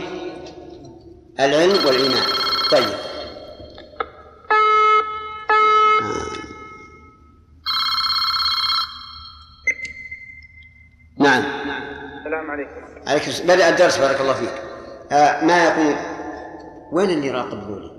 العلم 1.40 1.86
والإيمان. 1.86 2.22
طيب. 2.70 2.94
نعم. 11.18 11.42
السلام 12.18 12.51
عليكم. 12.51 12.70
عليك 13.07 13.28
الس- 13.28 13.40
بدأ 13.40 13.68
الدرس 13.68 13.99
بارك 13.99 14.20
الله 14.20 14.34
فيك. 14.34 14.53
آه 15.12 15.44
ما 15.44 15.64
يقول 15.64 15.94
وين 16.92 17.11
اللي 17.11 17.26
يراقب 17.26 17.59
ذولي؟ 17.70 17.97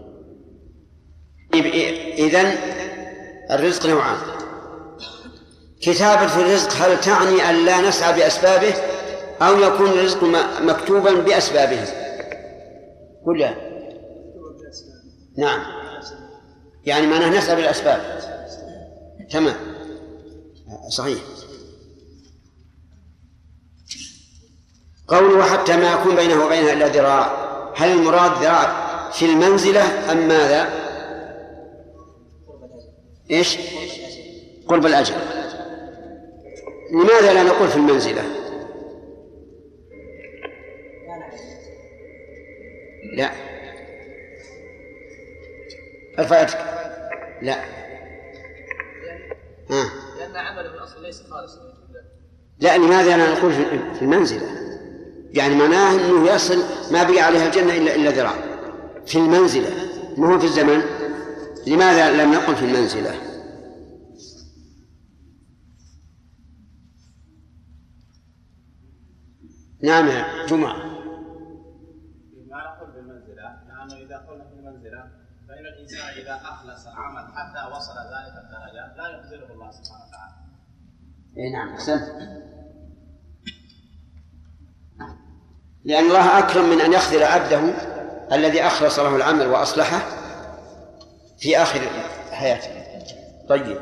إذن 2.18 2.58
الرزق 3.52 3.86
نوعان. 3.86 4.18
كتابة 5.82 6.36
الرزق 6.36 6.72
هل 6.72 7.00
تعني 7.00 7.50
أن 7.50 7.66
لا 7.66 7.82
نسعى 7.82 8.14
بأسبابه 8.14 8.74
أو 9.42 9.58
يكون 9.58 9.90
الرزق 9.90 10.24
مكتوبا 10.62 11.14
بأسبابه؟ 11.14 11.86
قل 13.26 13.56
نعم. 15.38 15.62
يعني 16.86 17.08
معناه 17.08 17.30
نسعى 17.30 17.56
بالأسباب. 17.56 18.20
تمام. 19.32 19.56
صحيح. 20.90 21.20
قوله 25.08 25.44
حتى 25.44 25.78
ما 25.78 25.92
يكون 25.92 26.16
بينه 26.16 26.46
وبينها 26.46 26.74
إلا 26.74 26.88
ذراع. 26.88 27.48
هل 27.76 27.92
المراد 27.92 28.32
ذراع 28.44 28.88
في 29.12 29.26
المنزلة 29.26 30.12
أم 30.12 30.28
ماذا؟ 30.28 30.87
إيش؟ 33.32 33.58
قرب 34.68 34.86
الأجل. 34.86 35.16
لماذا 36.92 37.34
لا 37.34 37.44
نقول 37.44 37.68
في 37.68 37.76
المنزلة؟ 37.76 38.24
لا. 43.18 43.32
ارفع 46.20 46.42
يدك 46.42 46.58
لا. 47.42 47.56
ها. 49.70 49.90
لأن 50.20 50.36
عمله 50.36 50.70
في 50.70 50.76
الاصل 50.78 51.04
ليس 51.04 51.22
خالصا 51.30 51.60
لا 52.60 52.78
لماذا 52.78 53.18
لا 53.18 53.32
نقول 53.32 53.54
في- 53.54 53.94
في 53.96 54.02
المنزلة؟ 54.02 54.48
يعني 55.34 55.56
معناه 55.56 55.96
أنه 55.96 56.32
يصل 56.36 56.64
ما 56.92 57.04
بقي 57.04 57.20
عليها 57.20 57.46
الجنة 57.48 57.78
إلا 57.78 57.96
إلا 57.96 58.10
ذراع. 58.12 58.34
في 59.06 59.16
المنزلة 59.16 59.70
ما 60.18 60.34
هو 60.36 60.40
في 60.40 60.46
الزمن. 60.46 60.82
لماذا 61.68 62.24
لم 62.24 62.34
نقل 62.34 62.56
في 62.56 62.66
المنزلة؟ 62.66 63.16
نعم 69.84 70.08
يا 70.08 70.46
جمعة. 70.46 70.78
ما 72.48 72.64
نقول 72.64 72.92
بالمنزلة 72.92 73.44
لأنه 73.68 74.06
إذا 74.06 74.18
قلنا 74.18 74.48
فإن 75.48 75.66
الإنسان 75.66 76.10
إذا 76.22 76.36
أخلص 76.36 76.88
العمل 76.88 77.34
حتى 77.34 77.72
وصل 77.76 77.94
ذلك 77.94 78.34
الدرجة 78.44 78.96
لا 78.98 79.08
يخزله 79.08 79.54
الله 79.54 79.72
سبحانه 79.72 80.06
وتعالى. 80.08 80.34
اي 81.38 81.52
نعم 81.52 81.70
أحسنت. 81.70 82.04
لأن 85.86 86.06
الله 86.06 86.40
أكرم 86.40 86.70
من 86.70 86.82
أن 86.82 86.94
يخذل 86.94 87.24
عبده 87.24 87.60
الذي 88.32 88.62
أخلص 88.62 89.00
له 89.00 89.16
العمل 89.16 89.48
وأصلحه. 89.48 90.27
في 91.38 91.58
آخر 91.58 91.80
حياته 92.32 92.70
طيب. 93.50 93.80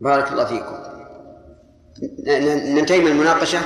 بارك 0.00 0.32
الله 0.32 0.44
فيكم. 0.44 0.90
ننتهي 2.74 3.00
من 3.00 3.06
المناقشة. 3.06 3.60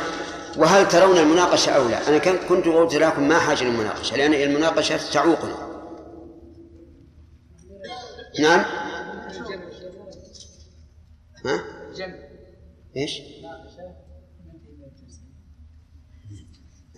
وهل 0.56 0.88
ترون 0.88 1.18
المناقشة 1.18 1.70
أو 1.70 1.88
لا؟ 1.88 2.08
أنا 2.08 2.18
كنت 2.18 2.44
كنت 2.48 2.66
قلت 2.66 2.94
لكم 2.94 3.28
ما 3.28 3.38
حاجة 3.38 3.64
للمناقشة 3.64 4.16
لأن 4.16 4.34
المناقشة 4.34 5.12
تعوقنا. 5.12 5.56
نعم؟ 8.40 8.64
ها؟ 11.44 11.64
إيش؟ 12.96 13.22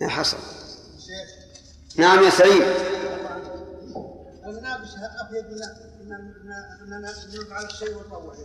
لا 0.01 0.07
حصل. 0.07 0.37
نعم 1.97 2.23
يا 2.23 2.29
سليم 2.29 2.63
المناقشة 4.47 5.05
أفيد 5.21 5.45
من 5.45 5.63
أننا 6.81 7.13
نجيب 7.27 7.53
على 7.53 7.65
الشيء 7.65 7.95
ونروح 7.95 8.37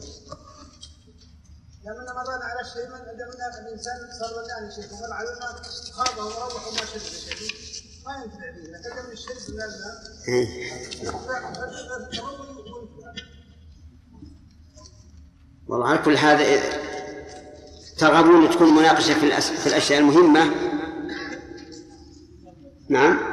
لما 1.85 2.13
مرينا 2.15 2.45
على 2.45 2.61
الشيء 2.61 2.87
من 2.87 2.99
دمنا 3.19 3.61
الإنسان 3.61 3.97
صار 4.21 4.45
يعني 4.49 4.73
شيء 4.75 4.85
ومر 4.93 5.13
علينا 5.13 5.63
خاض 5.93 6.19
وروح 6.19 6.67
وما 6.67 6.79
شرب 6.79 7.03
شيء. 7.03 7.53
ما 8.07 8.25
ينتفع 8.25 8.51
به 8.51 8.63
لكن 8.63 9.07
من 9.07 9.13
الشرب 9.13 9.55
من 9.55 9.63
الماء 9.63 10.03
والله 15.69 15.89
على 15.89 15.99
كل 15.99 16.17
هذا 16.17 16.45
ترغبون 17.99 18.51
تكون 18.51 18.75
مناقشة 18.75 19.15
في, 19.15 19.67
الأشياء 19.67 19.99
المهمة. 19.99 20.55
نعم. 22.89 23.32